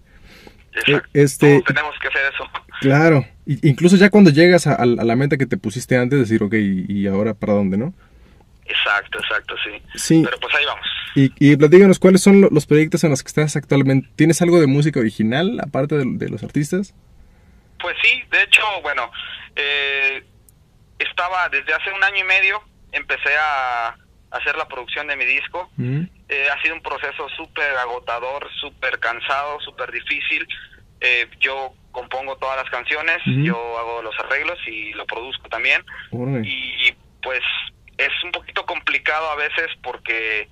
Exacto. 0.73 1.09
Eh, 1.13 1.23
este, 1.23 1.61
tenemos 1.65 1.95
que 2.01 2.07
hacer 2.07 2.21
eso. 2.33 2.43
Claro, 2.81 3.25
incluso 3.45 3.95
ya 3.95 4.09
cuando 4.09 4.31
llegas 4.31 4.67
a, 4.67 4.85
la 4.85 5.15
meta 5.15 5.37
que 5.37 5.45
te 5.45 5.55
pusiste 5.55 5.95
antes, 5.95 6.19
decir, 6.19 6.43
ok, 6.43 6.55
¿y 6.55 7.07
ahora 7.07 7.33
para 7.33 7.53
dónde, 7.53 7.77
no? 7.77 7.93
Exacto, 8.65 9.19
exacto, 9.19 9.55
sí. 9.63 9.81
Sí. 9.95 10.21
Pero 10.25 10.39
pues 10.39 10.53
ahí 10.55 10.65
vamos. 10.65 10.85
Y, 11.15 11.31
y 11.39 11.55
platícanos, 11.55 11.99
¿cuáles 11.99 12.21
son 12.21 12.47
los 12.51 12.65
proyectos 12.65 13.03
en 13.03 13.11
los 13.11 13.23
que 13.23 13.27
estás 13.27 13.55
actualmente? 13.55 14.09
¿Tienes 14.15 14.41
algo 14.41 14.59
de 14.59 14.67
música 14.67 14.99
original, 14.99 15.59
aparte 15.61 15.95
de, 15.95 16.29
los 16.29 16.43
artistas? 16.43 16.93
Pues 17.79 17.95
sí, 18.03 18.23
de 18.31 18.41
hecho, 18.41 18.63
bueno, 18.81 19.11
eh, 19.55 20.23
estaba 20.99 21.47
desde 21.49 21.73
hace 21.73 21.91
un 21.91 22.03
año 22.03 22.17
y 22.19 22.23
medio, 22.23 22.63
empecé 22.91 23.35
a 23.39 23.95
hacer 24.31 24.57
la 24.57 24.67
producción 24.67 25.07
de 25.07 25.15
mi 25.15 25.25
disco. 25.25 25.69
Eh, 25.77 26.47
ha 26.51 26.61
sido 26.61 26.75
un 26.75 26.81
proceso 26.81 27.29
súper 27.37 27.77
agotador, 27.77 28.49
súper 28.59 28.99
cansado, 28.99 29.59
súper 29.61 29.91
difícil. 29.91 30.47
Eh, 30.99 31.27
yo 31.39 31.73
compongo 31.91 32.35
todas 32.37 32.57
las 32.57 32.69
canciones, 32.69 33.17
yo 33.25 33.77
hago 33.77 34.01
los 34.01 34.17
arreglos 34.19 34.59
y 34.67 34.91
lo 34.93 35.05
produzco 35.05 35.47
también. 35.47 35.81
Y 36.43 36.91
pues 37.21 37.41
es 37.97 38.11
un 38.23 38.31
poquito 38.31 38.65
complicado 38.65 39.29
a 39.29 39.35
veces 39.35 39.67
porque 39.81 40.49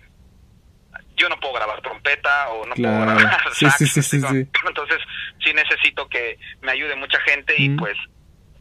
yo 1.15 1.29
no 1.29 1.39
puedo 1.39 1.53
grabar 1.53 1.81
trompeta 1.81 2.49
o 2.49 2.65
no 2.65 2.75
puedo 2.75 3.01
grabar 3.01 3.53
sax, 3.53 3.97
entonces 4.07 4.97
sí 5.43 5.53
necesito 5.53 6.07
que 6.07 6.37
me 6.61 6.71
ayude 6.71 6.95
mucha 6.95 7.19
gente 7.21 7.53
y 7.57 7.69
pues 7.71 7.95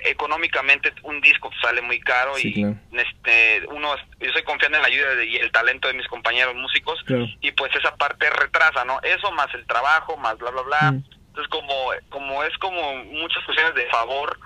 económicamente 0.04 0.92
un 1.04 1.20
disco 1.20 1.50
sale 1.60 1.80
muy 1.80 2.00
caro 2.00 2.38
y 2.38 2.66
este 2.92 3.66
uno 3.68 3.94
yo 4.20 4.32
soy 4.32 4.42
confiando 4.42 4.78
en 4.78 4.82
la 4.82 4.88
ayuda 4.88 5.24
y 5.24 5.36
el 5.36 5.52
talento 5.52 5.88
de 5.88 5.94
mis 5.94 6.06
compañeros 6.08 6.54
músicos 6.56 7.04
y 7.40 7.52
pues 7.52 7.74
esa 7.76 7.94
parte 7.96 8.28
retrasa 8.30 8.84
no 8.84 9.00
eso 9.02 9.30
más 9.32 9.52
el 9.54 9.64
trabajo 9.66 10.16
más 10.16 10.36
bla 10.38 10.50
bla 10.50 10.62
bla. 10.62 10.94
Entonces 11.28 11.48
como 11.48 11.92
como 12.10 12.42
es 12.42 12.56
como 12.58 12.96
muchas 13.04 13.44
cuestiones 13.44 13.74
de 13.74 13.86
favor 13.86 14.38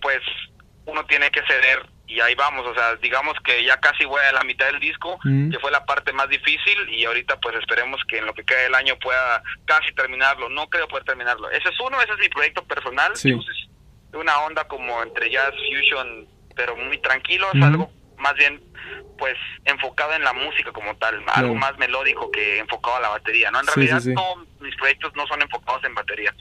pues 0.00 0.20
uno 0.86 1.04
tiene 1.06 1.30
que 1.30 1.42
ceder 1.46 1.86
y 2.10 2.18
ahí 2.18 2.34
vamos, 2.34 2.66
o 2.66 2.74
sea, 2.74 2.96
digamos 2.96 3.36
que 3.44 3.64
ya 3.64 3.78
casi 3.78 4.04
voy 4.04 4.20
a 4.20 4.32
la 4.32 4.42
mitad 4.42 4.66
del 4.66 4.80
disco, 4.80 5.16
que 5.22 5.58
fue 5.60 5.70
la 5.70 5.84
parte 5.84 6.12
más 6.12 6.28
difícil 6.28 6.88
y 6.88 7.04
ahorita 7.04 7.38
pues 7.38 7.54
esperemos 7.54 8.00
que 8.08 8.18
en 8.18 8.26
lo 8.26 8.34
que 8.34 8.44
quede 8.44 8.64
del 8.64 8.74
año 8.74 8.98
pueda 8.98 9.42
casi 9.64 9.92
terminarlo, 9.94 10.48
no 10.48 10.68
creo 10.68 10.88
poder 10.88 11.04
terminarlo. 11.04 11.48
Ese 11.50 11.68
es 11.68 11.80
uno, 11.80 12.02
ese 12.02 12.12
es 12.14 12.18
mi 12.18 12.28
proyecto 12.28 12.64
personal, 12.64 13.14
sí. 13.14 13.32
una 14.12 14.40
onda 14.40 14.66
como 14.66 15.00
entre 15.04 15.30
jazz, 15.30 15.52
fusion, 15.54 16.26
pero 16.56 16.74
muy 16.74 16.98
tranquilo, 16.98 17.46
es 17.54 17.62
algo 17.62 17.92
más 18.18 18.34
bien 18.34 18.60
pues 19.16 19.36
enfocado 19.66 20.14
en 20.14 20.24
la 20.24 20.32
música 20.32 20.72
como 20.72 20.96
tal, 20.96 21.22
algo 21.34 21.54
más 21.54 21.78
melódico 21.78 22.30
que 22.30 22.58
enfocado 22.58 22.96
a 22.96 23.00
la 23.00 23.08
batería, 23.10 23.52
¿no? 23.52 23.60
En 23.60 23.66
realidad 23.66 24.02
no, 24.02 24.46
mis 24.60 24.74
proyectos 24.76 25.14
no 25.14 25.26
son 25.28 25.42
enfocados 25.42 25.84
en 25.84 25.94
batería. 25.94 26.34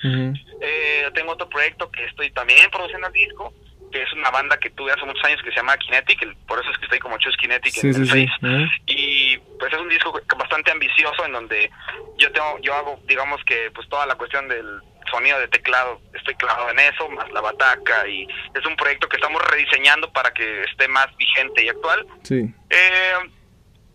eh, 0.62 1.12
tengo 1.14 1.34
otro 1.34 1.48
proyecto 1.48 1.92
que 1.92 2.06
estoy 2.06 2.32
también 2.32 2.72
produciendo 2.72 3.08
el 3.08 3.14
disco, 3.14 3.54
que 3.92 4.02
es 4.04 4.14
una 4.14 4.30
banda 4.30 4.58
que 4.58 4.70
tuve 4.70 4.92
hace 4.92 5.06
muchos 5.06 5.24
años 5.26 5.42
que 5.44 5.50
se 5.50 5.58
llama 5.58 5.78
Kinetic, 5.78 6.36
por 6.48 6.60
eso 6.60 6.70
es 6.72 6.78
que 6.78 6.86
estoy 6.86 7.00
como 7.00 7.18
Chus 7.18 7.36
Kinetic 7.38 7.84
en 7.84 7.96
el 7.96 8.08
Face. 8.08 8.68
Y 8.88 9.38
pues 9.60 9.74
es 9.74 9.80
un 9.80 9.90
disco 9.90 10.20
bastante 10.38 10.72
ambicioso 10.72 11.26
en 11.26 11.34
donde 11.34 11.70
yo 12.18 12.32
tengo, 12.32 12.60
yo 12.62 12.76
hago, 12.76 13.00
digamos 13.06 13.44
que 13.46 13.72
pues 13.72 13.88
toda 13.90 14.06
la 14.06 14.16
cuestión 14.16 14.48
del 14.48 14.82
sonido 15.10 15.40
de 15.40 15.48
teclado, 15.48 16.02
estoy 16.14 16.36
clavado 16.36 16.70
en 16.70 16.80
eso, 16.80 17.10
más 17.10 17.32
la 17.32 17.42
bataca 17.42 18.08
y 18.08 18.28
es 18.54 18.66
un 18.66 18.76
proyecto 18.76 19.10
que 19.10 19.18
estamos 19.18 19.42
rediseñando 19.50 20.12
para 20.12 20.32
que 20.32 20.64
esté 20.64 20.88
más 20.88 21.08
vigente 21.18 21.64
y 21.64 21.70
actual. 21.70 22.06
Sí. 22.24 22.54
Eh, 22.70 23.14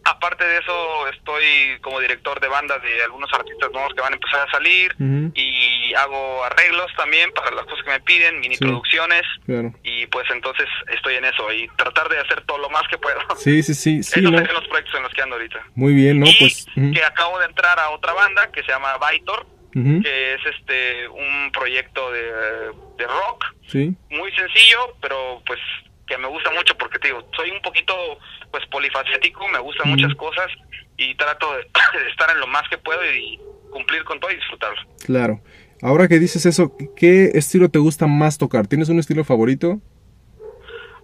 aparte 0.05 0.45
de 0.45 0.59
eso, 0.59 1.09
estoy 1.09 1.79
como 1.81 2.01
director 2.01 2.41
de 2.41 2.49
banda 2.49 2.79
de 2.79 3.03
algunos 3.05 3.33
artistas 3.33 3.71
nuevos 3.73 3.95
que 3.95 4.01
van 4.01 4.13
a 4.13 4.17
empezar 4.17 4.47
a 4.47 4.51
salir 4.51 4.93
Ujú. 4.95 5.33
y 5.35 5.54
hago 5.95 6.45
arreglos 6.45 6.91
también 6.97 7.31
para 7.33 7.51
las 7.53 7.65
cosas 7.65 7.85
que 7.85 7.91
me 7.91 8.01
piden, 8.01 8.41
mini 8.41 8.57
Sí. 8.57 8.65
producciones 8.65 9.23
Claro. 9.47 9.73
y 9.83 10.07
pues 10.07 10.27
entonces 10.31 10.67
estoy 10.95 11.17
en 11.17 11.25
eso 11.25 11.53
y 11.53 11.69
tratar 11.77 12.09
de 12.09 12.19
hacer 12.19 12.43
todo 12.47 12.59
lo 12.59 12.71
más 12.71 12.83
que 12.89 12.99
puedo. 12.99 13.19
Sí, 13.37 13.63
sí, 13.63 13.75
sí, 13.75 14.03
sí, 14.03 14.21
Esos 14.21 14.33
¿no? 14.33 14.39
serían 14.39 14.55
los 14.55 14.69
proyectos 14.69 14.95
en 14.97 15.03
los 15.03 15.13
que 15.15 15.23
ando 15.23 15.37
ahorita. 15.37 15.61
Muy 15.75 15.95
bien, 15.95 16.21
¿no? 16.21 16.27
y 16.27 16.35
Pues... 16.39 16.67
que 16.75 17.05
acabo 17.05 17.39
de 17.39 17.47
entrar 17.47 17.79
a 17.79 17.91
otra 17.91 18.13
banda 18.13 18.51
que 18.53 18.63
se 18.63 18.69
llama 18.73 18.99
Vitor, 19.11 19.47
que 19.73 20.35
es 20.35 20.41
este 20.57 21.09
un 21.09 21.51
proyecto 21.53 22.13
de, 22.13 22.23
de 22.97 23.07
rock 23.09 23.45
Sí, 23.69 23.93
muy 24.11 24.31
sencillo, 24.33 24.95
pero 25.01 25.43
pues 25.47 25.59
que 26.07 26.17
me 26.19 26.29
gusta 26.29 26.51
mucho 26.53 26.77
porque 26.79 26.99
te 27.01 27.09
digo, 27.09 27.29
soy 27.35 27.51
un 27.51 27.61
poquito 27.63 27.95
pues 28.53 28.65
polifacético, 28.67 29.49
me 29.49 29.59
gustan 29.59 29.89
muchas 29.91 30.15
cosas 30.15 30.47
y 30.97 31.15
trato 31.17 31.57
de, 31.57 31.63
de 31.99 32.09
estar 32.11 32.31
en 32.31 32.39
lo 32.41 32.47
más 32.47 32.63
que 32.69 32.79
puedo 32.79 33.05
y 33.13 33.37
cumplir 33.73 34.05
con 34.05 34.21
todo 34.21 34.31
y 34.31 34.37
disfrutarlo. 34.37 34.81
claro. 35.05 35.41
Ahora 35.83 36.09
que 36.09 36.19
dices 36.19 36.47
eso, 36.47 36.73
¿qué 36.97 37.33
estilo 37.35 37.69
te 37.69 37.79
gusta 37.79 38.07
más 38.07 38.39
tocar? 38.39 38.67
¿Tienes 38.67 38.89
un 38.89 38.99
estilo 38.99 39.25
favorito? 39.25 39.81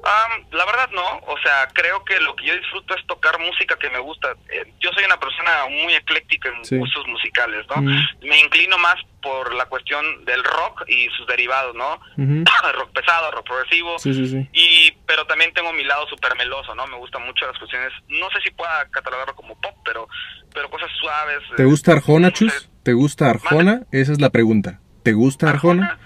Am, 0.03 0.47
la 0.53 0.65
verdad 0.65 0.89
no, 0.95 1.19
o 1.27 1.37
sea, 1.43 1.69
creo 1.75 2.03
que 2.07 2.19
lo 2.21 2.35
que 2.35 2.47
yo 2.47 2.57
disfruto 2.57 2.95
es 2.97 3.07
tocar 3.07 3.39
música 3.39 3.77
que 3.79 3.91
me 3.91 3.99
gusta. 3.99 4.31
Eh, 4.49 4.65
yo 4.81 4.89
soy 4.95 5.05
una 5.05 5.21
persona 5.21 5.67
muy 5.69 5.93
ecléctica 5.95 6.49
en 6.49 6.65
Sí. 6.65 6.79
gustos 6.79 7.07
musicales, 7.07 7.67
¿no? 7.69 7.83
Mm. 7.83 8.09
Me 8.23 8.41
inclino 8.41 8.79
más 8.79 8.95
por 9.21 9.55
la 9.55 9.67
cuestión 9.67 10.25
del 10.25 10.43
rock 10.43 10.85
y 10.89 11.07
sus 11.19 11.27
derivados, 11.27 11.75
¿no? 11.75 12.00
Rock 12.17 12.93
pesado, 12.95 13.31
rock 13.31 13.45
progresivo. 13.47 13.99
Sí, 13.99 14.15
sí, 14.15 14.27
sí. 14.27 14.49
Y, 14.55 14.93
pero 15.07 15.27
también 15.27 15.53
tengo 15.53 15.71
mi 15.75 15.85
lado 15.85 16.07
súper 16.09 16.35
meloso, 16.35 16.75
¿no? 16.75 16.87
Me 16.87 16.97
gustan 16.97 17.27
mucho 17.27 17.47
las 17.47 17.59
cuestiones, 17.59 17.93
no 18.09 18.27
sé 18.31 18.41
si 18.43 18.50
pueda 18.53 18.89
catalogarlo 18.91 19.35
como 19.35 19.61
pop, 19.61 19.75
pero, 19.85 20.09
pero 20.55 20.71
cosas 20.71 20.89
suaves. 20.99 21.41
¿Te 21.57 21.62
eh, 21.62 21.67
gusta 21.67 21.93
Arjona, 21.93 22.31
no 22.31 22.37
sé. 22.37 22.47
Chus? 22.47 22.70
¿Te 22.83 22.93
gusta 22.93 23.31
Arjona? 23.31 23.83
Esa 23.93 24.13
es 24.13 24.21
la 24.21 24.31
pregunta. 24.31 24.81
¿Te 25.03 25.13
gusta 25.13 25.51
Arjona? 25.51 25.99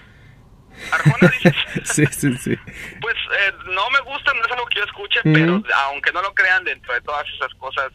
Arjona 0.91 1.31
dices, 1.31 1.53
sí, 1.83 2.05
sí, 2.07 2.37
sí. 2.37 2.55
pues 3.01 3.15
eh, 3.15 3.53
no 3.67 3.89
me 3.91 3.99
gusta, 4.11 4.33
no 4.33 4.41
es 4.45 4.51
algo 4.51 4.65
que 4.67 4.79
yo 4.79 4.85
escuche, 4.85 5.19
pero 5.23 5.63
aunque 5.89 6.11
no 6.11 6.21
lo 6.21 6.33
crean, 6.33 6.63
dentro 6.63 6.93
de 6.93 7.01
todas 7.01 7.23
esas 7.35 7.53
cosas 7.55 7.91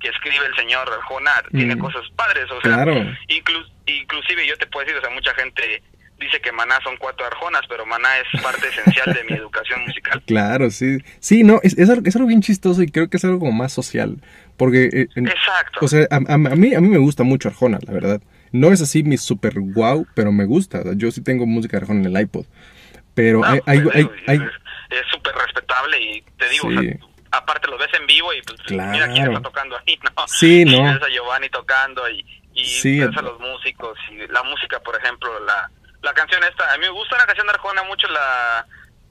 que 0.00 0.08
escribe 0.08 0.44
el 0.44 0.54
señor 0.56 0.88
Arjona, 0.92 1.30
tiene 1.52 1.78
cosas 1.78 2.02
padres, 2.16 2.44
o 2.50 2.60
sea, 2.60 2.74
Claro. 2.74 2.94
inclu- 3.28 3.70
inclusive 3.86 4.46
yo 4.46 4.56
te 4.58 4.66
puedo 4.66 4.84
decir, 4.84 4.98
o 4.98 5.00
sea, 5.00 5.10
mucha 5.14 5.32
gente 5.34 5.82
dice 6.18 6.40
que 6.40 6.50
Maná 6.52 6.78
son 6.82 6.96
cuatro 6.98 7.26
Arjonas, 7.26 7.62
pero 7.68 7.86
Maná 7.86 8.08
es 8.18 8.42
parte 8.42 8.68
esencial 8.68 9.12
de 9.14 9.24
mi 9.24 9.32
educación 9.38 9.82
musical. 9.86 10.22
Claro, 10.26 10.70
sí. 10.70 10.98
Sí, 11.20 11.44
no, 11.44 11.60
es, 11.62 11.78
es, 11.78 11.88
algo, 11.90 12.02
es 12.06 12.16
algo 12.16 12.28
bien 12.28 12.42
chistoso 12.42 12.82
y 12.82 12.90
creo 12.90 13.08
que 13.08 13.16
es 13.18 13.24
algo 13.24 13.38
como 13.38 13.52
más 13.52 13.72
social. 13.72 14.16
Porque, 14.56 14.84
eh, 14.92 15.08
Exacto. 15.14 15.80
o 15.82 15.88
sea, 15.88 16.06
a, 16.10 16.16
a- 16.16 16.34
a 16.34 16.38
mí, 16.38 16.74
a 16.74 16.80
mí 16.80 16.88
me 16.88 16.98
gusta 16.98 17.22
mucho 17.22 17.48
Arjona, 17.48 17.78
la 17.86 17.92
verdad. 17.92 18.22
No 18.52 18.72
es 18.72 18.80
así 18.80 19.02
mi 19.02 19.18
super 19.18 19.54
wow, 19.58 20.06
pero 20.14 20.32
me 20.32 20.44
gusta. 20.44 20.82
Yo 20.94 21.10
sí 21.10 21.22
tengo 21.22 21.46
música 21.46 21.76
de 21.76 21.82
Arjona 21.82 22.00
en 22.08 22.16
el 22.16 22.22
iPod. 22.22 22.46
Pero 23.14 23.40
No, 23.40 23.46
hay, 23.46 23.60
hay, 23.66 23.80
pues, 23.80 23.96
hay- 23.96 24.02
digo, 24.02 24.14
hay- 24.28 24.36
es- 24.38 24.98
es 25.00 25.06
súper 25.10 25.34
respetable 25.34 26.00
y 26.00 26.22
te 26.38 26.48
digo, 26.48 26.70
Sí. 26.70 26.76
o 26.76 26.80
sea, 26.82 26.96
aparte 27.32 27.68
lo 27.68 27.76
ves 27.76 27.88
en 28.00 28.06
vivo 28.06 28.32
y 28.32 28.40
pues 28.42 28.58
mira 28.70 28.90
quién 29.08 29.14
Claro. 29.14 29.32
está 29.32 29.42
tocando 29.42 29.76
ahí, 29.76 29.98
¿no? 30.16 30.24
Sí, 30.28 30.62
Y 30.62 30.64
¿no? 30.64 30.84
ves 30.84 31.02
a 31.02 31.08
Giovanni 31.08 31.48
tocando 31.50 32.08
y, 32.08 32.24
y 32.54 32.64
Sí. 32.64 33.00
ves 33.00 33.14
a 33.16 33.22
los 33.22 33.38
músicos 33.40 33.98
y 34.10 34.26
la 34.32 34.42
música, 34.44 34.80
por 34.80 34.96
ejemplo, 34.96 35.28
la, 35.44 35.70
la 36.02 36.14
canción 36.14 36.42
esta, 36.44 36.72
a 36.72 36.78
mí 36.78 36.84
me 36.84 36.90
gusta 36.90 37.16
la 37.18 37.26
canción 37.26 37.46
de 37.46 37.52
Arjona 37.54 37.82
mucho 37.82 38.06
la, 38.08 38.66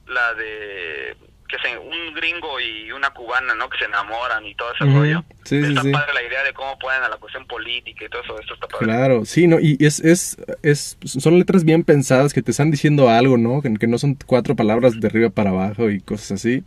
la 0.08 0.34
de 0.34 1.16
que 1.46 1.56
se, 1.58 1.78
un 1.78 2.14
gringo 2.14 2.60
y 2.60 2.92
una 2.92 3.10
cubana, 3.10 3.54
¿no? 3.54 3.68
Que 3.68 3.78
se 3.78 3.84
enamoran 3.84 4.44
y 4.44 4.54
todo 4.54 4.72
ese 4.74 4.84
rollo. 4.84 5.24
Sí, 5.44 5.56
está 5.56 5.82
sí. 5.82 5.90
padre 5.90 6.14
la 6.14 6.22
idea 6.22 6.42
de 6.42 6.52
cómo 6.52 6.78
pueden 6.78 7.02
a 7.02 7.08
la 7.08 7.16
cuestión 7.16 7.46
política 7.46 8.04
y 8.04 8.08
todo 8.08 8.22
eso, 8.22 8.40
esto 8.40 8.54
está 8.54 8.66
padre. 8.66 8.86
Claro, 8.86 9.24
sí, 9.24 9.46
no, 9.46 9.60
y 9.60 9.76
es, 9.80 10.00
es, 10.00 10.36
es, 10.62 10.98
son 11.04 11.38
letras 11.38 11.64
bien 11.64 11.84
pensadas 11.84 12.32
que 12.32 12.42
te 12.42 12.50
están 12.50 12.70
diciendo 12.70 13.08
algo, 13.08 13.36
¿no? 13.36 13.62
Que, 13.62 13.72
que 13.74 13.86
no 13.86 13.98
son 13.98 14.16
cuatro 14.26 14.56
palabras 14.56 15.00
de 15.00 15.06
arriba 15.06 15.30
para 15.30 15.50
abajo 15.50 15.90
y 15.90 16.00
cosas 16.00 16.32
así. 16.32 16.64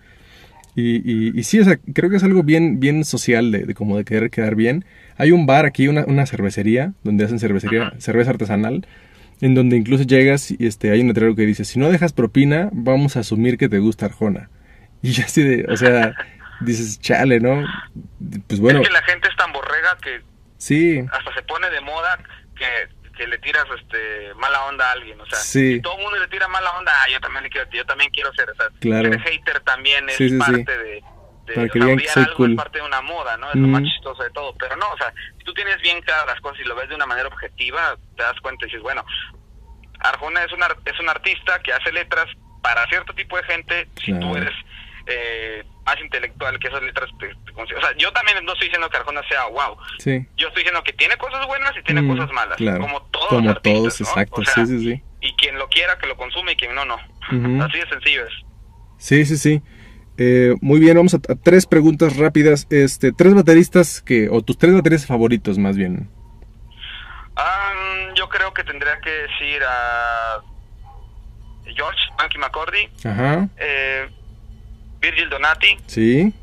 Y, 0.76 0.98
y, 0.98 1.38
y 1.38 1.44
sí, 1.44 1.60
o 1.60 1.66
sea, 1.66 1.78
creo 1.94 2.10
que 2.10 2.18
es 2.18 2.24
algo 2.24 2.44
bien, 2.44 2.80
bien 2.80 3.04
social 3.04 3.52
de, 3.52 3.66
de 3.66 3.74
como 3.74 3.98
de 3.98 4.06
querer 4.06 4.30
quedar 4.30 4.56
bien. 4.56 4.86
Hay 5.18 5.32
un 5.32 5.46
bar 5.46 5.66
aquí, 5.66 5.90
una, 5.90 6.06
una 6.06 6.26
cervecería, 6.26 6.94
donde 7.04 7.26
hacen 7.26 7.40
cervecería, 7.40 7.92
cerveza 7.98 8.30
artesanal, 8.30 8.88
en 9.42 9.56
donde 9.56 9.76
incluso 9.76 10.04
llegas 10.04 10.52
y 10.52 10.58
este, 10.66 10.92
hay 10.92 11.02
un 11.02 11.08
letrero 11.08 11.36
que 11.36 11.46
dice, 11.46 11.66
si 11.66 11.80
no 11.80 11.90
dejas 11.90 12.14
propina, 12.14 12.70
vamos 12.72 13.18
a 13.18 13.22
asumir 13.22 13.58
que 13.58 13.68
te 13.68 13.80
gusta 13.80 14.06
Arjona. 14.06 14.50
Y 15.02 15.12
yo 15.14 15.24
así 15.24 15.42
de, 15.44 15.66
o 15.72 15.78
sea, 15.78 16.14
dices, 16.60 17.00
chale, 17.00 17.40
¿no? 17.40 17.64
Pues 18.48 18.60
bueno, 18.60 18.82
es 18.82 18.88
que 18.88 18.94
la 18.94 19.04
gente 19.04 19.30
es 19.30 19.36
tan 19.38 19.52
borrega 19.54 19.98
que 20.02 20.22
sí, 20.58 21.00
hasta 21.12 21.34
se 21.34 21.42
pone 21.44 21.70
de 21.70 21.80
moda 21.82 22.20
que, 22.58 22.66
que 23.18 23.26
le 23.28 23.38
tiras 23.38 23.64
este 23.80 24.34
mala 24.36 24.66
onda 24.66 24.90
a 24.90 24.92
alguien, 24.92 25.20
o 25.22 25.26
sea, 25.26 25.40
Sí. 25.40 25.76
si 25.76 25.82
todo 25.82 25.96
el 25.98 26.04
mundo 26.04 26.20
le 26.20 26.28
tira 26.28 26.48
mala 26.50 26.72
onda, 26.72 26.92
ah, 27.02 27.10
yo 27.10 27.20
también 27.22 27.44
le 27.44 27.50
quiero, 27.50 27.70
yo 27.72 27.86
también 27.86 28.10
quiero 28.12 28.34
ser, 28.34 28.50
o 28.50 28.56
sea, 28.56 28.68
Claro. 28.82 29.10
ser 29.14 29.22
hater 29.22 29.60
también 29.62 30.10
es 30.10 30.16
Sí, 30.18 30.30
sí, 30.30 30.36
sí. 30.36 30.38
parte 30.52 30.78
de, 30.78 31.04
de 31.46 31.54
Para 31.56 31.68
o 31.68 31.70
que 31.72 31.80
sea, 31.80 31.86
vean 31.88 31.98
que 32.00 32.10
algo 32.20 32.36
cool. 32.36 32.52
es 32.52 32.58
parte 32.58 32.80
de 32.80 32.86
una 32.86 33.02
moda, 33.02 33.38
¿no? 33.38 33.50
Es 33.50 33.56
lo 33.56 33.68
Mm. 33.68 33.72
más 33.72 33.84
chistoso 33.84 34.22
de 34.24 34.30
todo, 34.32 34.54
pero 34.60 34.76
no, 34.76 34.90
o 34.92 34.98
sea, 34.98 35.14
si 35.38 35.44
tú 35.46 35.54
tienes 35.54 35.82
bien 35.82 36.02
claras 36.02 36.26
las 36.28 36.42
cosas 36.42 36.60
y 36.60 36.66
lo 36.68 36.76
ves 36.76 36.90
de 36.90 36.96
una 36.96 37.06
manera 37.06 37.30
objetiva, 37.30 37.96
te 38.18 38.24
das 38.24 38.40
cuenta 38.42 38.66
y 38.66 38.68
dices, 38.68 38.82
bueno, 38.84 39.06
Arjona 40.02 40.44
es 40.44 40.52
un, 40.52 40.62
es 40.86 41.00
un 41.00 41.10
artista 41.10 41.60
que 41.60 41.72
hace 41.74 41.92
letras 41.94 42.26
para 42.62 42.86
cierto 42.88 43.14
tipo 43.14 43.38
de 43.38 43.44
gente, 43.44 43.88
si 44.04 44.14
tú 44.20 44.36
eres 44.36 44.52
eh, 45.08 45.64
más 45.86 45.96
intelectual 46.02 46.60
que 46.60 46.68
esas 46.68 46.82
letras, 46.84 47.10
te, 47.20 47.28
te 47.28 47.54
consi- 47.54 47.76
o 47.78 47.82
sea, 47.82 47.96
yo 47.98 48.12
también 48.14 48.44
no 48.46 48.54
estoy 48.54 48.68
diciendo 48.68 48.90
que 48.90 48.98
Arjona 48.98 49.22
sea 49.28 49.46
wow, 49.48 49.76
sí. 50.00 50.26
yo 50.38 50.48
estoy 50.48 50.62
diciendo 50.64 50.84
que 50.84 50.94
tiene 50.94 51.18
cosas 51.18 51.46
buenas 51.48 51.72
y 51.78 51.84
tiene 51.84 52.02
Mm, 52.02 52.08
cosas 52.10 52.32
malas, 52.32 52.58
claro. 52.58 52.82
como 52.82 53.02
todos 53.04 53.28
Como 53.30 53.42
los 53.48 53.56
artistas, 53.58 53.98
todos, 53.98 54.02
¿no? 54.02 54.08
exacto, 54.08 54.42
O 54.42 54.46
sea, 54.46 54.54
sí, 54.54 54.66
sí, 54.66 54.80
sí. 54.84 55.04
Y 55.22 55.34
quien 55.36 55.58
lo 55.58 55.68
quiera 55.70 55.98
que 55.98 56.08
lo 56.08 56.16
consume 56.18 56.54
y 56.54 56.56
quien 56.56 56.74
no, 56.76 56.86
no. 56.86 56.96
Así 57.66 57.78
de 57.80 57.88
sencillo 57.90 58.26
es. 58.26 58.34
Sí, 58.98 59.26
sí, 59.26 59.38
sí. 59.38 59.62
Eh, 60.18 60.54
muy 60.62 60.80
bien, 60.80 60.96
vamos 60.98 61.14
a, 61.14 61.18
a 61.18 61.36
tres 61.42 61.66
preguntas 61.66 62.18
rápidas. 62.18 62.68
Este, 62.70 63.12
tres 63.14 63.34
bateristas 63.34 64.02
que, 64.02 64.28
o 64.30 64.42
tus 64.42 64.58
tres 64.58 64.74
bateristas 64.74 65.08
favoritos 65.08 65.58
más 65.58 65.76
bien. 65.78 66.10
Am, 67.36 68.14
yo 68.16 68.28
creo 68.30 68.54
que 68.54 68.64
tendría 68.64 69.00
que 69.00 69.10
decir 69.10 69.62
a 69.66 70.42
George 71.66 72.00
Anki 72.18 72.38
McCordy, 72.38 72.90
Ajá, 73.06 73.48
eh, 73.58 74.10
Virgil 75.02 75.30
Donati 75.30 75.78
sí. 75.88 76.34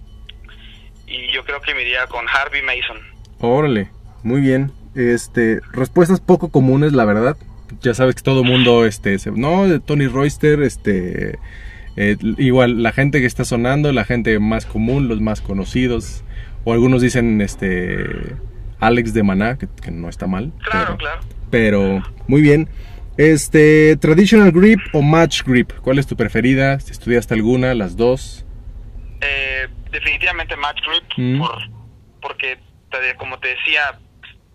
y 1.07 1.33
yo 1.33 1.45
creo 1.45 1.61
que 1.61 1.75
me 1.75 1.83
iría 1.83 2.07
con 2.07 2.25
Harvey 2.29 2.63
Mason. 2.63 2.99
Órale, 3.39 3.91
muy 4.23 4.41
bien. 4.41 4.73
Este, 4.95 5.61
respuestas 5.73 6.21
poco 6.21 6.49
comunes, 6.51 6.93
la 6.93 7.05
verdad. 7.05 7.37
Ya 7.83 7.95
sabes 7.95 8.15
que 8.15 8.23
todo 8.23 8.45
mundo, 8.45 8.87
este, 8.87 9.19
se- 9.19 9.31
no, 9.33 9.69
de 9.69 9.79
Tony 9.81 10.07
Royster, 10.07 10.63
este, 10.63 11.39
eh, 11.97 12.17
igual 12.39 12.83
la 12.83 12.93
gente 12.93 13.21
que 13.21 13.27
está 13.27 13.45
sonando, 13.45 13.93
la 13.93 14.05
gente 14.05 14.39
más 14.39 14.65
común, 14.67 15.09
los 15.09 15.21
más 15.21 15.41
conocidos, 15.43 16.23
o 16.65 16.73
algunos 16.73 17.03
dicen, 17.03 17.41
este, 17.43 18.07
Alex 18.81 19.13
de 19.15 19.23
Maná, 19.23 19.59
que, 19.59 19.69
que 19.83 19.91
no 19.91 20.09
está 20.09 20.27
mal. 20.27 20.53
Claro, 20.65 20.97
pero- 20.97 20.99
claro. 20.99 21.21
pero 21.51 22.03
muy 22.27 22.41
bien. 22.41 22.69
Este, 23.19 23.97
traditional 23.97 24.53
grip 24.53 24.79
o 24.93 25.03
match 25.03 25.43
grip, 25.45 25.73
¿cuál 25.83 25.99
es 25.99 26.07
tu 26.07 26.17
preferida? 26.17 26.79
Si 26.81 26.93
estudiaste 26.93 27.35
alguna, 27.35 27.75
las 27.75 27.97
dos. 27.97 28.46
Eh, 29.21 29.69
definitivamente 29.91 30.57
Match 30.57 30.81
Grip, 30.87 31.05
Mm. 31.17 31.39
por, 31.39 31.59
porque 32.21 32.59
como 33.19 33.39
te 33.39 33.49
decía, 33.49 33.99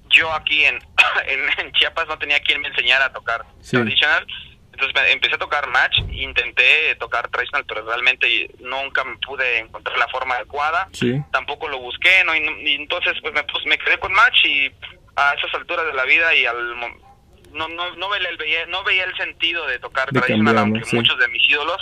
yo 0.09 0.31
aquí 0.33 0.65
en, 0.65 0.75
en, 1.27 1.39
en 1.65 1.71
Chiapas 1.73 2.07
no 2.07 2.17
tenía 2.17 2.39
quien 2.41 2.61
me 2.61 2.67
enseñara 2.69 3.05
a 3.05 3.13
tocar 3.13 3.45
Sí. 3.61 3.77
traditional. 3.77 4.25
Entonces 4.73 4.93
me- 4.99 5.11
empecé 5.11 5.35
a 5.35 5.37
tocar 5.37 5.67
match, 5.67 5.97
intenté 6.09 6.95
tocar 6.95 7.27
traditional, 7.29 7.65
pero 7.67 7.85
realmente 7.85 8.49
nunca 8.59 9.03
me 9.03 9.15
pude 9.17 9.59
encontrar 9.59 9.97
la 9.97 10.07
forma 10.07 10.35
adecuada. 10.35 10.87
Sí. 10.93 11.21
Tampoco 11.31 11.67
lo 11.67 11.77
busqué, 11.79 12.23
¿no? 12.25 12.35
Y, 12.35 12.39
y 12.67 12.75
entonces 12.75 13.13
pues 13.21 13.33
me, 13.33 13.43
pus- 13.43 13.65
me 13.67 13.77
quedé 13.77 13.99
con 13.99 14.11
match 14.13 14.43
y 14.45 14.71
a 15.15 15.33
esas 15.33 15.53
alturas 15.53 15.85
de 15.85 15.93
la 15.93 16.05
vida 16.05 16.33
y 16.33 16.45
al 16.45 16.79
no 16.79 17.67
no 17.67 17.95
no 17.97 18.09
veía 18.09 18.65
no 18.67 18.81
veía 18.83 19.03
el 19.03 19.15
sentido 19.17 19.67
de 19.67 19.77
tocar 19.77 20.09
De 20.09 20.37
¿no? 20.37 20.57
aunque 20.57 20.85
Sí. 20.85 20.95
muchos 20.95 21.19
de 21.19 21.27
mis 21.27 21.47
ídolos 21.49 21.77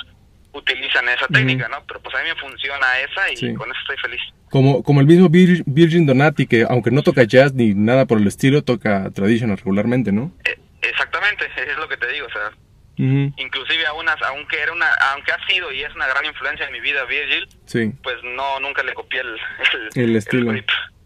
utilizan 0.53 1.07
esa 1.09 1.27
técnica, 1.27 1.67
¿no? 1.69 1.77
Pero 1.87 1.99
pues 2.01 2.15
a 2.15 2.23
mí 2.23 2.29
me 2.29 2.35
funciona 2.35 2.85
esa 2.99 3.31
y 3.31 3.37
Sí. 3.37 3.53
con 3.53 3.69
eso 3.69 3.79
estoy 3.81 3.97
feliz. 3.97 4.21
Como, 4.49 4.81
como 4.83 4.99
el 5.01 5.05
mismo 5.07 5.29
Vir- 5.29 5.63
Virgin 5.65 6.05
Donati, 6.05 6.47
que 6.47 6.65
aunque 6.67 6.89
no 6.91 7.03
toca 7.03 7.23
jazz 7.23 7.53
ni 7.53 7.73
nada 7.75 8.05
por 8.05 8.17
el 8.19 8.27
estilo, 8.27 8.63
toca 8.63 9.11
traditional 9.11 9.57
regularmente, 9.57 10.11
¿no? 10.11 10.31
Eh, 10.45 10.57
exactamente, 10.81 11.45
es 11.55 11.77
lo 11.77 11.87
que 11.87 11.97
te 11.97 12.07
digo, 12.11 12.25
o 12.27 12.31
sea, 12.31 12.49
Ujú, 12.97 13.31
inclusive 13.37 13.85
a 13.85 13.93
unas, 13.93 14.21
aunque 14.23 14.59
era 14.59 14.73
una, 14.73 14.87
aunque 15.13 15.31
ha 15.31 15.37
sido 15.47 15.71
y 15.71 15.83
es 15.83 15.95
una 15.95 16.07
gran 16.07 16.25
influencia 16.25 16.65
en 16.65 16.73
mi 16.73 16.79
vida 16.81 17.05
Virgil, 17.05 17.47
Sí, 17.65 17.91
pues 18.03 18.15
no, 18.23 18.59
nunca 18.59 18.81
le 18.83 18.93
copié 18.93 19.21
el, 19.21 19.35
el, 19.95 20.03
el 20.09 20.15
estilo. 20.15 20.51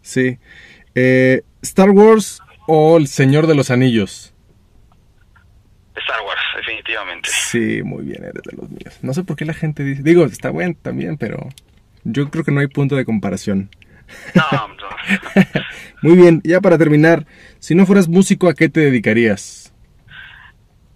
Sí. 0.00 0.38
Eh, 0.96 1.42
Star 1.62 1.90
Wars 1.90 2.40
o 2.66 2.96
El 2.96 3.06
Señor 3.08 3.46
de 3.46 3.54
los 3.54 3.70
Anillos. 3.70 4.32
Star 5.96 6.20
Wars, 6.22 6.40
definitivamente. 6.56 7.28
Sí, 7.32 7.82
muy 7.82 8.04
bien, 8.04 8.24
eres 8.24 8.42
de 8.42 8.56
los 8.56 8.70
míos. 8.70 8.98
No 9.02 9.14
sé 9.14 9.24
por 9.24 9.36
qué 9.36 9.44
la 9.44 9.54
gente 9.54 9.82
dice, 9.84 10.02
digo, 10.02 10.24
está 10.24 10.50
bueno 10.50 10.74
también, 10.80 11.16
pero 11.16 11.48
yo 12.04 12.30
creo 12.30 12.44
que 12.44 12.52
no 12.52 12.60
hay 12.60 12.68
punto 12.68 12.96
de 12.96 13.04
comparación. 13.04 13.70
No, 14.34 14.68
no. 14.68 14.88
muy 16.02 16.16
bien, 16.16 16.40
ya 16.44 16.60
para 16.60 16.78
terminar, 16.78 17.26
si 17.58 17.74
no 17.74 17.86
fueras 17.86 18.08
músico, 18.08 18.48
¿a 18.48 18.54
qué 18.54 18.68
te 18.68 18.80
dedicarías? 18.80 19.72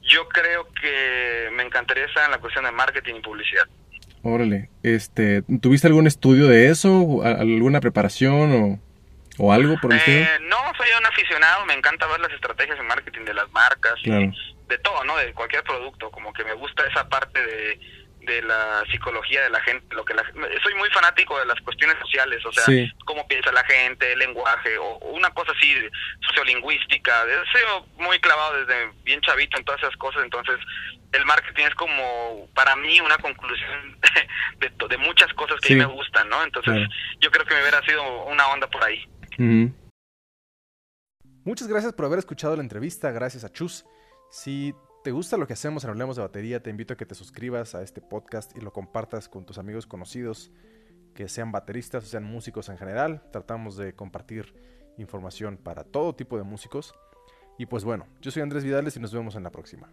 Yo 0.02 0.26
creo 0.28 0.66
que 0.80 1.50
me 1.54 1.62
encantaría 1.62 2.04
estar 2.04 2.24
en 2.24 2.30
la 2.30 2.38
cuestión 2.38 2.64
de 2.64 2.72
marketing 2.72 3.16
y 3.16 3.20
publicidad. 3.20 3.64
Órale, 4.22 4.70
este, 4.82 5.42
¿tuviste 5.60 5.86
algún 5.86 6.06
estudio 6.06 6.48
de 6.48 6.68
eso? 6.68 7.22
¿Alguna 7.24 7.80
preparación 7.80 8.52
o, 8.52 8.80
o 9.38 9.52
algo 9.52 9.76
por 9.80 9.92
el 9.92 10.00
eh, 10.06 10.28
No, 10.48 10.56
soy 10.76 10.88
un 10.98 11.06
aficionado, 11.06 11.64
me 11.66 11.74
encanta 11.74 12.06
ver 12.06 12.20
las 12.20 12.32
estrategias 12.32 12.78
de 12.78 12.84
marketing 12.84 13.24
de 13.24 13.34
las 13.34 13.50
marcas, 13.52 13.94
de 14.68 14.78
todo, 14.78 15.02
¿no? 15.04 15.16
De 15.16 15.32
cualquier 15.32 15.62
producto, 15.64 16.10
como 16.10 16.32
que 16.32 16.44
me 16.44 16.54
gusta 16.54 16.86
esa 16.86 17.08
parte 17.08 17.44
de, 17.44 17.80
de 18.28 18.42
la 18.42 18.84
psicología 18.90 19.42
de 19.42 19.50
la 19.50 19.60
gente, 19.60 19.94
lo 19.94 20.04
que 20.04 20.14
la, 20.14 20.22
soy 20.62 20.74
muy 20.74 20.90
fanático 20.90 21.38
de 21.38 21.46
las 21.46 21.60
cuestiones 21.62 21.96
sociales, 21.98 22.44
o 22.44 22.52
sea, 22.52 22.64
cómo 23.06 23.26
piensa 23.26 23.50
la 23.52 23.64
gente, 23.64 24.12
el 24.12 24.18
lenguaje, 24.18 24.76
o 24.78 24.98
una 25.08 25.30
cosa 25.30 25.52
así 25.52 25.74
sociolingüística, 26.26 27.24
soy 27.50 27.62
muy 27.96 28.18
clavado 28.20 28.64
desde 28.64 28.92
bien 29.02 29.20
chavito 29.22 29.56
en 29.56 29.64
todas 29.64 29.82
esas 29.82 29.96
cosas, 29.96 30.22
entonces 30.22 30.56
el 31.12 31.24
marketing 31.24 31.64
es 31.64 31.74
como 31.74 32.48
para 32.54 32.76
mí 32.76 33.00
una 33.00 33.16
conclusión 33.16 33.98
de, 34.58 34.70
de 34.88 34.96
muchas 34.98 35.32
cosas 35.32 35.58
que 35.60 35.72
a 35.72 35.76
mí 35.76 35.82
me 35.82 35.92
gustan, 35.92 36.28
¿no? 36.28 36.44
Entonces 36.44 36.86
yo 37.20 37.30
creo 37.30 37.46
que 37.46 37.54
me 37.54 37.62
hubiera 37.62 37.82
sido 37.82 38.24
una 38.24 38.46
onda 38.48 38.66
por 38.68 38.84
ahí. 38.84 39.06
Muchas 41.44 41.66
gracias 41.66 41.94
por 41.94 42.04
haber 42.04 42.18
escuchado 42.18 42.56
la 42.56 42.62
entrevista, 42.62 43.10
gracias 43.10 43.42
a 43.44 43.50
Chus. 43.50 43.86
Si 44.30 44.74
te 45.04 45.10
gusta 45.10 45.38
lo 45.38 45.46
que 45.46 45.54
hacemos 45.54 45.84
en 45.84 45.90
Hablemos 45.90 46.16
de 46.16 46.22
Batería, 46.22 46.62
te 46.62 46.70
invito 46.70 46.94
a 46.94 46.96
que 46.96 47.06
te 47.06 47.14
suscribas 47.14 47.74
a 47.74 47.82
este 47.82 48.02
podcast 48.02 48.56
y 48.56 48.60
lo 48.60 48.72
compartas 48.72 49.28
con 49.28 49.46
tus 49.46 49.58
amigos 49.58 49.86
conocidos 49.86 50.50
que 51.14 51.28
sean 51.28 51.50
bateristas 51.50 52.04
o 52.04 52.06
sean 52.06 52.24
músicos 52.24 52.68
en 52.68 52.76
general. 52.76 53.22
Tratamos 53.32 53.76
de 53.76 53.94
compartir 53.94 54.54
información 54.98 55.56
para 55.56 55.84
todo 55.84 56.14
tipo 56.14 56.36
de 56.36 56.44
músicos. 56.44 56.94
Y 57.58 57.66
pues 57.66 57.84
bueno, 57.84 58.06
yo 58.20 58.30
soy 58.30 58.42
Andrés 58.42 58.64
Vidales 58.64 58.96
y 58.96 59.00
nos 59.00 59.12
vemos 59.12 59.34
en 59.34 59.44
la 59.44 59.50
próxima. 59.50 59.90